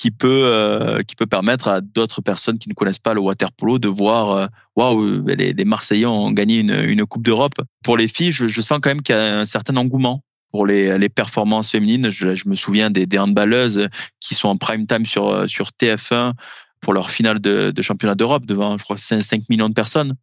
qui 0.00 0.10
peut 0.10 0.44
euh, 0.46 1.02
qui 1.02 1.14
peut 1.14 1.26
permettre 1.26 1.68
à 1.68 1.82
d'autres 1.82 2.22
personnes 2.22 2.58
qui 2.58 2.70
ne 2.70 2.74
connaissent 2.74 2.98
pas 2.98 3.12
le 3.12 3.20
water 3.20 3.52
polo 3.52 3.78
de 3.78 3.88
voir 3.88 4.30
euh, 4.30 4.46
waouh 4.74 5.26
les, 5.26 5.52
les, 5.52 5.64
Marseillais 5.66 6.06
ont 6.06 6.30
gagné 6.30 6.60
une, 6.60 6.72
une 6.72 7.04
coupe 7.04 7.22
d'Europe. 7.22 7.52
Pour 7.84 7.98
les 7.98 8.08
filles, 8.08 8.32
je, 8.32 8.46
je 8.46 8.62
sens 8.62 8.78
quand 8.80 8.88
même 8.88 9.02
qu'il 9.02 9.14
y 9.14 9.18
a 9.18 9.40
un 9.40 9.44
certain 9.44 9.76
engouement 9.76 10.22
pour 10.52 10.64
les, 10.64 10.96
les 10.96 11.10
performances 11.10 11.70
féminines. 11.70 12.08
Je, 12.08 12.34
je 12.34 12.48
me 12.48 12.54
souviens 12.54 12.88
des, 12.88 13.04
des 13.04 13.18
handballeuses 13.18 13.88
qui 14.20 14.34
sont 14.34 14.48
en 14.48 14.56
prime 14.56 14.86
time 14.86 15.04
sur 15.04 15.46
sur 15.46 15.68
TF1 15.78 16.32
pour 16.80 16.94
leur 16.94 17.10
finale 17.10 17.40
de, 17.40 17.72
championnat 17.82 18.14
d'Europe 18.14 18.46
devant, 18.46 18.76
je 18.78 18.84
crois, 18.84 18.96
5, 18.96 19.22
5, 19.22 19.42
millions 19.50 19.68
de 19.68 19.74
personnes. 19.74 20.14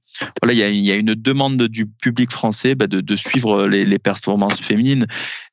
Voilà, 0.41 0.53
il 0.53 0.79
y 0.79 0.91
a, 0.91 0.95
une 0.95 1.13
demande 1.13 1.61
du 1.63 1.85
public 1.85 2.31
français 2.31 2.73
bah, 2.73 2.87
de, 2.87 3.15
suivre 3.15 3.67
les, 3.67 3.99
performances 3.99 4.59
féminines 4.59 5.05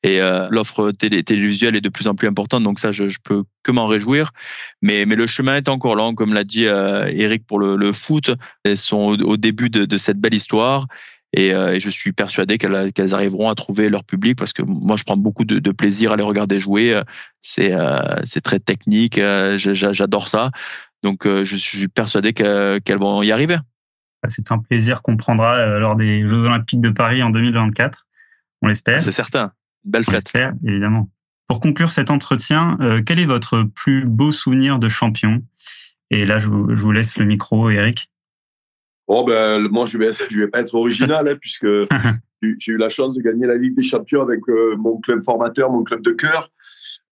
et 0.03 0.21
euh, 0.21 0.49
l'offre 0.51 0.93
télé, 0.93 1.23
télévisuelle 1.23 1.77
est 1.77 1.81
de 1.81 1.89
plus 1.89 2.09
en 2.09 2.15
plus 2.15 2.29
importante. 2.29 2.63
Donc 2.63 2.79
ça, 2.79 2.93
je, 2.93 3.09
je 3.09 3.19
peux 3.23 3.45
que 3.63 3.73
m'en 3.73 3.87
réjouir. 3.87 4.31
Mais, 4.83 5.05
le 5.05 5.27
chemin 5.27 5.57
est 5.57 5.69
encore 5.69 5.95
long, 5.95 6.15
comme 6.15 6.33
l'a 6.33 6.45
dit 6.45 6.67
euh, 6.67 7.07
Eric 7.15 7.47
pour 7.47 7.59
le, 7.59 7.93
foot. 7.93 8.31
Elles 8.65 8.77
sont 8.77 9.17
au, 9.23 9.37
début 9.37 9.71
de, 9.71 9.97
cette 9.97 10.19
belle 10.19 10.35
histoire. 10.35 10.87
Et, 11.37 11.53
euh, 11.53 11.79
je 11.79 11.91
suis 11.91 12.13
persuadé 12.13 12.59
qu'elles 12.59 13.15
arriveront 13.15 13.51
à 13.51 13.55
trouver 13.55 13.91
leur 13.91 14.05
public 14.05 14.39
parce 14.39 14.53
que 14.53 14.63
moi, 14.63 14.97
je 14.97 15.05
prends 15.05 15.17
beaucoup 15.17 15.45
de, 15.45 15.71
plaisir 15.73 16.13
à 16.13 16.17
les 16.17 16.23
regarder 16.23 16.59
jouer. 16.59 16.99
C'est 17.43 17.71
très 18.43 18.61
technique. 18.61 19.21
J'adore 19.57 20.29
ça. 20.29 20.51
Donc, 21.05 21.27
euh, 21.27 21.45
je 21.45 21.55
suis 21.55 21.87
persuadé 21.87 22.33
qu'elles 22.33 22.99
vont 22.99 23.23
y 23.23 23.31
arriver. 23.31 23.57
Bah, 24.23 24.31
c'est 24.31 24.51
un 24.51 24.59
plaisir 24.59 25.03
qu'on 25.03 25.19
prendra 25.19 25.57
euh, 25.57 25.79
lors 25.79 25.97
des 25.97 26.23
Jeux 26.23 26.47
Olympiques 26.47 26.81
de 26.81 26.89
Paris 26.89 27.23
en 27.23 27.29
2024. 27.29 28.07
On 28.63 28.69
l'espère. 28.69 29.03
C'est 29.03 29.13
certain. 29.13 29.53
Belle 29.85 30.05
fête. 30.05 30.33
On 30.35 30.67
évidemment. 30.67 31.11
Pour 31.47 31.61
conclure 31.61 31.91
cet 31.91 32.11
entretien, 32.11 32.79
euh, 32.81 33.03
quel 33.05 33.21
est 33.21 33.27
votre 33.27 33.65
plus 33.65 34.07
beau 34.07 34.33
souvenir 34.33 34.79
de 34.79 34.89
champion? 34.89 35.43
Et 36.11 36.25
là, 36.25 36.39
je 36.39 36.49
vous, 36.49 36.93
laisse 36.93 37.19
le 37.19 37.27
micro, 37.27 37.69
Eric. 37.69 38.11
Oh 39.07 39.25
ben, 39.27 39.61
moi, 39.69 39.85
je 39.85 39.99
vais, 39.99 40.11
je 40.31 40.41
vais 40.41 40.49
pas 40.49 40.61
être 40.61 40.75
original, 40.75 41.29
hein, 41.29 41.37
puisque 41.39 41.67
j'ai 42.59 42.73
eu 42.73 42.77
la 42.77 42.89
chance 42.89 43.15
de 43.15 43.23
gagner 43.23 43.47
la 43.47 43.57
Ligue 43.57 43.75
des 43.75 43.83
Champions 43.83 44.23
avec 44.23 44.41
euh, 44.49 44.77
mon 44.77 44.99
club 45.01 45.25
formateur, 45.25 45.71
mon 45.71 45.85
club 45.85 46.03
de 46.03 46.13
cœur. 46.13 46.51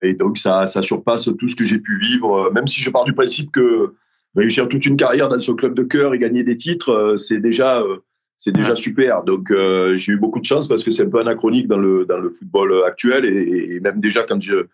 Et 0.03 0.15
donc, 0.15 0.39
ça, 0.39 0.67
ça 0.67 0.83
surpasse 0.83 1.29
tout 1.39 1.49
ce 1.49 1.57
que 1.57 1.65
j'ai 1.65 1.79
pu 1.79 1.99
vivre, 1.99 2.51
même 2.53 2.67
si 2.67 2.81
je 2.81 2.91
pars 2.91 3.05
du 3.05 3.13
principe 3.13 3.53
que 3.53 3.95
réussir 4.35 4.69
toute 4.69 4.87
une 4.87 4.97
carrière 4.97 5.29
dans 5.29 5.41
ce 5.41 5.53
club 5.53 5.75
de 5.75 5.83
cœur 5.83 6.15
et 6.15 6.19
gagner 6.19 6.45
des 6.45 6.57
titres, 6.57 6.91
euh, 6.91 7.17
c'est 7.17 7.39
déjà, 7.39 7.81
euh, 7.81 7.99
c'est 8.37 8.53
déjà 8.53 8.75
super. 8.75 9.23
Donc, 9.25 9.51
euh, 9.51 9.97
j'ai 9.97 10.13
eu 10.13 10.17
beaucoup 10.17 10.41
de 10.41 10.45
chance 10.45 10.69
parce 10.69 10.83
que 10.83 10.91
c'est 10.91 11.05
un 11.05 11.11
peu 11.11 11.21
anachronique 11.21 11.69
dans 11.69 11.79
le, 11.79 12.05
dans 12.07 12.19
le 12.19 12.31
football 12.31 12.85
actuel 12.85 13.25
et, 13.25 13.81
même 13.81 14.01
déjà 14.01 14.25
quand 14.25 14.41
je, 14.41 14.67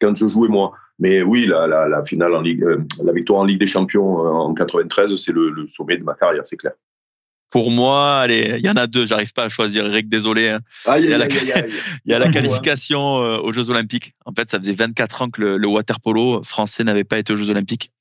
quand 0.00 0.14
je 0.14 0.28
jouais 0.28 0.48
moi. 0.48 0.72
Mais 0.98 1.22
oui, 1.22 1.46
la, 1.46 1.66
la, 1.66 1.88
la 1.88 2.02
finale 2.02 2.34
en 2.34 2.40
Ligue, 2.40 2.64
la 3.02 3.12
victoire 3.12 3.40
en 3.40 3.44
Ligue 3.44 3.60
des 3.60 3.66
Champions 3.66 4.18
en 4.18 4.54
93, 4.54 5.14
c'est 5.16 5.32
le, 5.32 5.50
le, 5.50 5.66
sommet 5.68 5.98
de 5.98 6.04
ma 6.04 6.14
carrière, 6.14 6.46
c'est 6.46 6.56
clair. 6.56 6.72
Pour 7.50 7.70
moi, 7.70 8.20
allez, 8.20 8.56
il 8.58 8.64
y 8.64 8.68
en 8.68 8.76
a 8.76 8.86
deux. 8.86 9.06
J'arrive 9.06 9.32
pas 9.32 9.44
à 9.44 9.48
choisir. 9.48 9.86
Eric, 9.86 10.08
désolé. 10.08 10.48
Hein. 10.48 10.60
il 10.98 11.04
y 11.04 11.12
a, 11.12 11.18
la, 11.18 11.26
il 12.04 12.10
y 12.10 12.12
a 12.12 12.18
la 12.18 12.28
qualification 12.28 13.14
aux 13.14 13.52
Jeux 13.52 13.70
Olympiques. 13.70 14.14
En 14.24 14.32
fait, 14.32 14.50
ça 14.50 14.58
faisait 14.58 14.72
24 14.72 15.22
ans 15.22 15.30
que 15.30 15.40
le, 15.40 15.56
le 15.56 15.66
water 15.68 16.00
polo 16.00 16.42
français 16.42 16.84
n'avait 16.84 17.04
pas 17.04 17.18
été 17.18 17.32
aux 17.32 17.36
Jeux 17.36 17.50
Olympiques. 17.50 17.92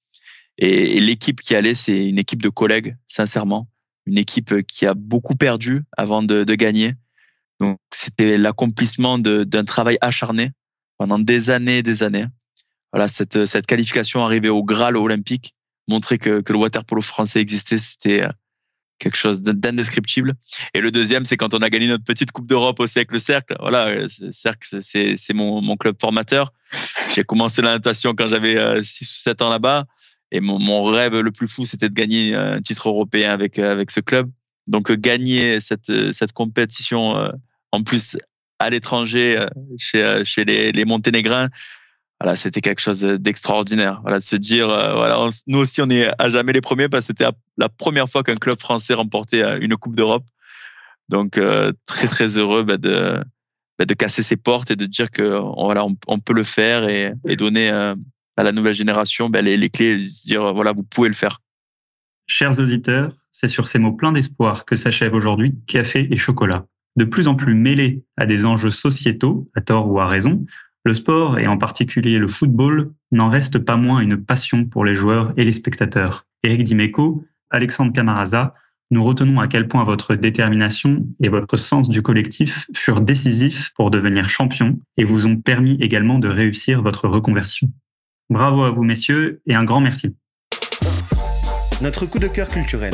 Et, 0.58 1.00
l'équipe 1.00 1.42
qui 1.42 1.56
allait, 1.56 1.74
c'est 1.74 2.08
une 2.08 2.18
équipe 2.18 2.42
de 2.42 2.50
collègues, 2.50 2.96
sincèrement, 3.08 3.68
une 4.06 4.18
équipe 4.18 4.64
qui 4.64 4.86
a 4.86 4.94
beaucoup 4.94 5.36
perdu 5.36 5.84
avant 5.98 6.24
de, 6.24 6.44
de 6.44 6.56
gagner. 6.56 6.94
Donc 7.60 7.78
c'était 7.92 8.38
l'accomplissement 8.38 9.18
d'un 9.18 9.64
travail 9.64 9.98
acharné 10.02 10.52
pendant 10.98 11.20
des 11.20 11.50
années 11.50 11.80
et 11.80 11.84
des 11.84 12.04
années. 12.04 12.26
Voilà, 12.92 13.08
cette, 13.08 13.46
cette 13.46 13.66
qualification 13.66 14.24
arrivée 14.24 14.50
au 14.50 14.64
Graal 14.64 14.96
olympique, 14.96 15.54
montrer 15.88 16.18
que, 16.18 16.42
que 16.42 16.54
le 16.54 16.60
water 16.60 16.86
polo 16.86 17.02
français 17.02 17.42
existait, 17.42 17.78
c'était 17.78 18.24
euh, 18.24 18.30
quelque 19.00 19.18
chose 19.18 19.42
d'indescriptible. 19.42 20.36
Et 20.74 20.82
le 20.82 20.92
deuxième, 20.92 21.26
c'est 21.26 21.38
quand 21.38 21.54
on 21.54 21.60
a 21.60 21.70
gagné 21.70 21.88
notre 21.88 22.04
petite 22.04 22.32
Coupe 22.32 22.48
d'Europe 22.48 22.80
au 22.80 22.88
Cercle 22.88 23.20
Cercle. 23.20 23.56
Voilà, 23.60 23.88
euh, 23.88 24.08
Cercle, 24.32 24.78
c'est 24.82 25.34
mon, 25.34 25.76
club 25.78 25.96
formateur. 26.00 26.54
J'ai 27.14 27.24
commencé 27.24 27.62
la 27.62 27.72
natation 27.72 28.14
quand 28.16 28.28
j'avais 28.28 28.54
6 28.54 28.58
euh, 28.58 28.80
ou 28.80 28.84
7 28.84 29.42
ans 29.42 29.50
là-bas. 29.50 29.86
Et 30.32 30.40
mon, 30.40 30.84
rêve 30.84 31.18
le 31.18 31.32
plus 31.32 31.48
fou, 31.48 31.66
c'était 31.66 31.90
de 31.90 31.94
gagner 31.94 32.36
un 32.36 32.62
titre 32.62 32.90
européen 32.90 33.32
avec, 33.32 33.60
euh, 33.60 33.72
avec 33.72 33.92
ce 33.92 34.00
club. 34.00 34.30
Donc, 34.68 34.90
euh, 34.90 34.96
gagner 34.96 35.62
cette, 35.62 35.90
euh, 35.90 36.12
cette 36.12 36.34
compétition, 36.34 37.32
en 37.72 37.84
plus 37.84 38.18
à 38.60 38.70
l'étranger, 38.70 39.46
chez, 39.78 40.22
chez 40.24 40.46
les 40.46 40.86
Monténégrins, 40.86 41.50
c'était 42.34 42.62
quelque 42.62 42.82
chose 42.82 43.02
d'extraordinaire. 43.02 44.00
Voilà, 44.02 44.18
de 44.18 44.24
se 44.24 44.36
dire, 44.36 44.68
voilà, 44.68 45.28
nous 45.46 45.60
aussi, 45.60 45.82
on 45.82 45.90
est 45.92 46.10
à 46.18 46.30
jamais 46.30 46.54
les 46.54 46.62
premiers 46.62 46.90
parce 46.90 47.04
que 47.04 47.08
c'était 47.08 47.28
la 47.58 47.70
première 47.70 48.10
fois 48.10 48.24
qu'un 48.24 48.38
club 48.38 48.60
français 48.60 48.96
remportait 48.96 49.60
une 49.60 49.76
Coupe 49.78 49.96
d'Europe. 49.96 50.26
Donc, 51.10 51.40
très, 51.86 52.08
très 52.08 52.38
heureux 52.38 52.64
bah, 52.64 52.78
de, 52.78 53.22
bah, 53.78 53.86
de 53.86 53.94
casser 53.94 54.24
ses 54.24 54.38
portes 54.38 54.72
et 54.72 54.76
de 54.76 54.86
dire 54.86 55.12
que 55.12 55.40
voilà, 55.56 55.86
on, 56.08 56.20
peut 56.20 56.34
le 56.34 56.44
faire 56.44 56.90
et, 56.90 57.14
donner 57.36 57.70
à 57.70 58.44
la 58.44 58.52
nouvelle 58.52 58.74
génération 58.74 59.30
ben, 59.30 59.46
les, 59.46 59.70
clés 59.70 60.02
et 60.02 60.04
se 60.04 60.26
dire 60.26 60.54
voilà, 60.54 60.72
vous 60.72 60.84
pouvez 60.84 61.10
le 61.10 61.16
faire. 61.16 61.42
Chers 62.28 62.58
auditeurs, 62.58 63.16
c'est 63.32 63.48
sur 63.48 63.68
ces 63.68 63.80
mots 63.80 63.92
pleins 63.92 64.12
d'espoir 64.12 64.66
que 64.66 64.76
s'achève 64.76 65.14
aujourd'hui 65.14 65.56
Café 65.68 66.08
et 66.10 66.18
Chocolat. 66.18 66.66
De 66.96 67.04
plus 67.04 67.28
en 67.28 67.36
plus 67.36 67.54
mêlé 67.54 68.04
à 68.16 68.26
des 68.26 68.46
enjeux 68.46 68.72
sociétaux, 68.72 69.50
à 69.54 69.62
tort 69.62 69.92
ou 69.92 70.00
à 70.00 70.08
raison, 70.08 70.46
le 70.86 70.94
sport, 70.94 71.40
et 71.40 71.48
en 71.48 71.58
particulier 71.58 72.20
le 72.20 72.28
football, 72.28 72.94
n'en 73.12 73.30
reste 73.30 73.60
pas 73.60 73.76
moins 73.76 74.00
une 74.00 74.24
passion 74.24 74.66
pour 74.66 74.86
les 74.86 74.94
joueurs 74.94 75.34
et 75.36 75.44
les 75.44 75.52
spectateurs. 75.52 76.28
Eric 76.44 76.64
Dimeco, 76.64 77.26
Alexandre 77.50 77.92
Camaraza, 77.92 78.54
nous 78.92 79.04
retenons 79.04 79.40
à 79.40 79.48
quel 79.48 79.68
point 79.68 79.84
votre 79.84 80.14
détermination 80.14 81.08
et 81.22 81.30
votre 81.30 81.58
sens 81.58 81.90
du 81.90 82.04
collectif 82.04 82.68
furent 82.76 83.02
décisifs 83.02 83.72
pour 83.76 83.90
devenir 83.90 84.30
champion 84.30 84.80
et 84.98 85.06
vous 85.06 85.26
ont 85.26 85.38
permis 85.38 85.76
également 85.82 86.20
de 86.20 86.28
réussir 86.28 86.84
votre 86.84 87.08
reconversion. 87.08 87.68
Bravo 88.30 88.64
à 88.64 88.70
vous, 88.70 88.84
messieurs, 88.84 89.42
et 89.48 89.56
un 89.56 89.64
grand 89.64 89.82
merci. 89.82 90.16
Notre 91.82 92.06
coup 92.06 92.20
de 92.20 92.28
cœur 92.28 92.48
culturel. 92.48 92.94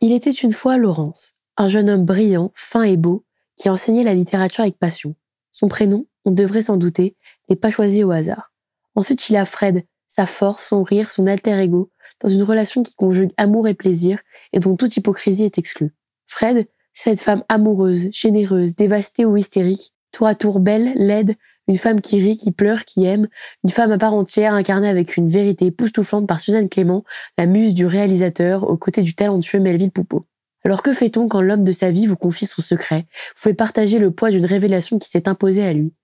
Il 0.00 0.12
était 0.12 0.30
une 0.30 0.52
fois 0.52 0.78
Laurence, 0.78 1.34
un 1.56 1.68
jeune 1.68 1.88
homme 1.88 2.04
brillant, 2.04 2.52
fin 2.54 2.82
et 2.82 2.96
beau, 2.96 3.24
qui 3.56 3.68
enseignait 3.68 4.04
la 4.04 4.14
littérature 4.14 4.62
avec 4.62 4.78
passion. 4.78 5.14
Son 5.52 5.68
prénom, 5.68 6.06
on 6.24 6.30
devrait 6.30 6.62
s'en 6.62 6.76
douter, 6.76 7.16
n'est 7.48 7.56
pas 7.56 7.70
choisi 7.70 8.04
au 8.04 8.10
hasard. 8.10 8.52
Ensuite, 8.94 9.28
il 9.28 9.36
a 9.36 9.44
Fred, 9.44 9.84
sa 10.06 10.26
force, 10.26 10.66
son 10.66 10.82
rire, 10.82 11.10
son 11.10 11.26
alter 11.26 11.58
ego, 11.60 11.90
dans 12.20 12.28
une 12.28 12.42
relation 12.42 12.82
qui 12.82 12.94
conjugue 12.94 13.32
amour 13.36 13.68
et 13.68 13.74
plaisir 13.74 14.18
et 14.52 14.60
dont 14.60 14.76
toute 14.76 14.96
hypocrisie 14.96 15.44
est 15.44 15.58
exclue. 15.58 15.94
Fred, 16.26 16.66
cette 16.92 17.20
femme 17.20 17.44
amoureuse, 17.48 18.08
généreuse, 18.10 18.74
dévastée 18.74 19.24
ou 19.24 19.36
hystérique, 19.36 19.92
tour 20.12 20.26
à 20.26 20.34
tour 20.34 20.60
belle, 20.60 20.92
laide, 20.94 21.34
une 21.68 21.76
femme 21.76 22.00
qui 22.00 22.18
rit, 22.20 22.36
qui 22.36 22.52
pleure, 22.52 22.84
qui 22.84 23.04
aime, 23.04 23.28
une 23.64 23.70
femme 23.70 23.92
à 23.92 23.98
part 23.98 24.14
entière 24.14 24.54
incarnée 24.54 24.88
avec 24.88 25.16
une 25.16 25.28
vérité 25.28 25.66
époustouflante 25.66 26.26
par 26.26 26.40
Suzanne 26.40 26.68
Clément, 26.68 27.04
la 27.36 27.46
muse 27.46 27.74
du 27.74 27.86
réalisateur, 27.86 28.68
aux 28.70 28.76
côtés 28.76 29.02
du 29.02 29.14
talentueux 29.14 29.60
Melville 29.60 29.90
Poupeau. 29.90 30.26
Alors 30.66 30.82
que 30.82 30.92
fait-on 30.92 31.28
quand 31.28 31.42
l'homme 31.42 31.62
de 31.62 31.70
sa 31.70 31.92
vie 31.92 32.08
vous 32.08 32.16
confie 32.16 32.44
son 32.44 32.60
secret, 32.60 33.06
vous 33.36 33.42
fait 33.42 33.54
partager 33.54 34.00
le 34.00 34.10
poids 34.10 34.32
d'une 34.32 34.44
révélation 34.44 34.98
qui 34.98 35.08
s'est 35.08 35.28
imposée 35.28 35.64
à 35.64 35.72
lui 35.72 35.94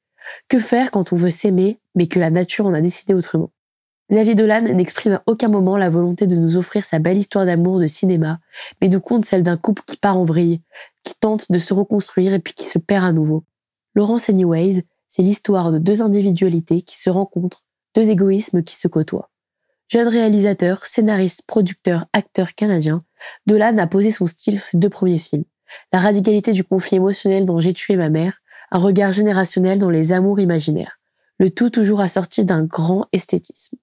Que 0.48 0.60
faire 0.60 0.92
quand 0.92 1.12
on 1.12 1.16
veut 1.16 1.32
s'aimer, 1.32 1.80
mais 1.96 2.06
que 2.06 2.20
la 2.20 2.30
nature 2.30 2.66
en 2.66 2.72
a 2.72 2.80
décidé 2.80 3.12
autrement? 3.12 3.50
Xavier 4.12 4.36
Dolan 4.36 4.60
n'exprime 4.60 5.14
à 5.14 5.22
aucun 5.26 5.48
moment 5.48 5.76
la 5.76 5.90
volonté 5.90 6.28
de 6.28 6.36
nous 6.36 6.56
offrir 6.56 6.84
sa 6.84 7.00
belle 7.00 7.18
histoire 7.18 7.44
d'amour 7.44 7.80
de 7.80 7.88
cinéma, 7.88 8.38
mais 8.80 8.86
nous 8.86 9.00
compte 9.00 9.24
celle 9.24 9.42
d'un 9.42 9.56
couple 9.56 9.82
qui 9.84 9.96
part 9.96 10.16
en 10.16 10.24
vrille, 10.24 10.60
qui 11.02 11.14
tente 11.18 11.50
de 11.50 11.58
se 11.58 11.74
reconstruire 11.74 12.32
et 12.32 12.38
puis 12.38 12.54
qui 12.54 12.66
se 12.66 12.78
perd 12.78 13.04
à 13.04 13.12
nouveau. 13.12 13.42
Laurence 13.96 14.30
Anyways, 14.30 14.84
c'est 15.08 15.22
l'histoire 15.22 15.72
de 15.72 15.78
deux 15.78 16.02
individualités 16.02 16.82
qui 16.82 17.00
se 17.00 17.10
rencontrent, 17.10 17.64
deux 17.96 18.10
égoïsmes 18.10 18.62
qui 18.62 18.76
se 18.76 18.86
côtoient. 18.86 19.28
Jeune 19.88 20.08
réalisateur, 20.08 20.86
scénariste, 20.86 21.42
producteur, 21.48 22.06
acteur 22.12 22.54
canadien, 22.54 23.00
Dolan 23.46 23.78
a 23.78 23.86
posé 23.86 24.10
son 24.10 24.26
style 24.26 24.54
sur 24.54 24.64
ses 24.64 24.78
deux 24.78 24.88
premiers 24.88 25.18
films. 25.18 25.44
La 25.92 26.00
radicalité 26.00 26.52
du 26.52 26.64
conflit 26.64 26.96
émotionnel 26.96 27.46
dans 27.46 27.60
J'ai 27.60 27.72
tué 27.72 27.96
ma 27.96 28.08
mère, 28.08 28.42
un 28.70 28.78
regard 28.78 29.12
générationnel 29.12 29.78
dans 29.78 29.90
les 29.90 30.12
amours 30.12 30.40
imaginaires. 30.40 30.98
Le 31.38 31.50
tout 31.50 31.70
toujours 31.70 32.00
assorti 32.00 32.44
d'un 32.44 32.62
grand 32.62 33.06
esthétisme. 33.12 33.76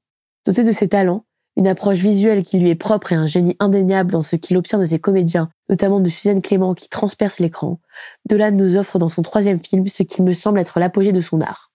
Doté 0.45 0.63
de 0.63 0.71
ses 0.71 0.87
talents, 0.87 1.25
une 1.57 1.67
approche 1.67 1.97
visuelle 1.97 2.43
qui 2.43 2.57
lui 2.57 2.69
est 2.69 2.75
propre 2.75 3.11
et 3.11 3.15
un 3.15 3.27
génie 3.27 3.57
indéniable 3.59 4.11
dans 4.11 4.23
ce 4.23 4.35
qu'il 4.35 4.55
obtient 4.55 4.79
de 4.79 4.85
ses 4.85 4.99
comédiens, 4.99 5.49
notamment 5.67 5.99
de 5.99 6.09
Suzanne 6.09 6.41
Clément 6.41 6.73
qui 6.73 6.89
transperce 6.89 7.39
l'écran, 7.39 7.81
Dolan 8.25 8.51
nous 8.51 8.77
offre 8.77 8.97
dans 8.97 9.09
son 9.09 9.23
troisième 9.23 9.59
film 9.59 9.87
ce 9.87 10.03
qui 10.03 10.21
me 10.21 10.33
semble 10.33 10.59
être 10.59 10.79
l'apogée 10.79 11.11
de 11.11 11.19
son 11.19 11.41
art. 11.41 11.68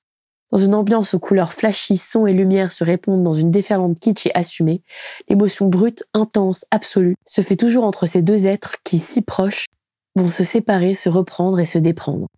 Dans 0.54 0.60
une 0.60 0.74
ambiance 0.76 1.14
aux 1.14 1.18
couleurs 1.18 1.52
flashy, 1.52 1.96
sons 1.96 2.28
et 2.28 2.32
lumières 2.32 2.70
se 2.70 2.84
répondent 2.84 3.24
dans 3.24 3.32
une 3.32 3.50
déferlante 3.50 3.98
kitsch 3.98 4.26
et 4.26 4.34
assumée, 4.34 4.82
l'émotion 5.28 5.66
brute, 5.66 6.04
intense, 6.14 6.64
absolue, 6.70 7.16
se 7.26 7.40
fait 7.40 7.56
toujours 7.56 7.82
entre 7.82 8.06
ces 8.06 8.22
deux 8.22 8.46
êtres 8.46 8.76
qui, 8.84 9.00
si 9.00 9.20
proches, 9.20 9.66
vont 10.14 10.28
se 10.28 10.44
séparer, 10.44 10.94
se 10.94 11.08
reprendre 11.08 11.58
et 11.58 11.66
se 11.66 11.78
déprendre. 11.78 12.28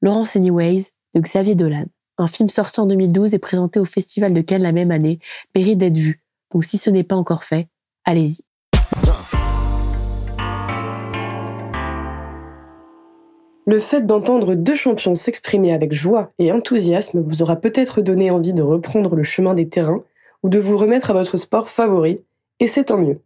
Laurence 0.00 0.36
Anyways, 0.36 0.86
de 1.14 1.20
Xavier 1.20 1.54
Dolan 1.54 1.84
un 2.16 2.28
film 2.28 2.48
sorti 2.48 2.80
en 2.80 2.86
2012 2.86 3.34
et 3.34 3.38
présenté 3.38 3.80
au 3.80 3.84
Festival 3.84 4.32
de 4.32 4.40
Cannes 4.40 4.62
la 4.62 4.72
même 4.72 4.90
année, 4.90 5.18
mérite 5.54 5.78
d'être 5.78 5.96
vu. 5.96 6.22
Donc 6.52 6.64
si 6.64 6.78
ce 6.78 6.90
n'est 6.90 7.04
pas 7.04 7.16
encore 7.16 7.44
fait, 7.44 7.68
allez-y. 8.04 8.42
Le 13.66 13.80
fait 13.80 14.04
d'entendre 14.04 14.54
deux 14.54 14.74
champions 14.74 15.14
s'exprimer 15.14 15.72
avec 15.72 15.94
joie 15.94 16.32
et 16.38 16.52
enthousiasme 16.52 17.22
vous 17.22 17.40
aura 17.40 17.56
peut-être 17.56 18.02
donné 18.02 18.30
envie 18.30 18.52
de 18.52 18.62
reprendre 18.62 19.16
le 19.16 19.22
chemin 19.22 19.54
des 19.54 19.68
terrains 19.68 20.02
ou 20.42 20.50
de 20.50 20.58
vous 20.58 20.76
remettre 20.76 21.10
à 21.10 21.14
votre 21.14 21.38
sport 21.38 21.70
favori, 21.70 22.20
et 22.60 22.66
c'est 22.66 22.84
tant 22.84 22.98
mieux. 22.98 23.20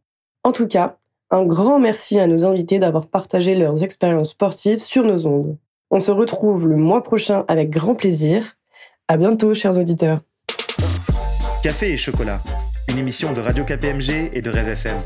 En 0.45 0.53
tout 0.53 0.69
cas, 0.69 0.97
un 1.33 1.45
grand 1.45 1.81
merci 1.81 2.21
à 2.21 2.29
nos 2.29 2.45
invités 2.45 2.79
d'avoir 2.79 3.07
partagé 3.07 3.57
leurs 3.57 3.83
expériences 3.83 4.31
sportives 4.31 4.79
sur 4.79 5.03
nos 5.03 5.27
ondes. 5.27 5.57
On 5.91 5.99
se 5.99 6.13
retrouve 6.13 6.69
le 6.69 6.77
mois 6.77 7.03
prochain 7.03 7.45
avec 7.49 7.71
grand 7.71 7.97
plaisir. 7.97 8.57
À 9.09 9.17
bientôt, 9.17 9.55
chers 9.55 9.77
auditeurs. 9.77 10.21
Café 11.65 11.93
et 11.93 11.97
chocolat, 11.97 12.41
une 12.89 12.99
émission 12.99 13.33
de 13.33 13.41
Radio 13.41 13.65
KPMG 13.65 14.31
et 14.33 14.41
de 14.41 14.51
Rêve 14.51 14.69
FM. 14.69 14.99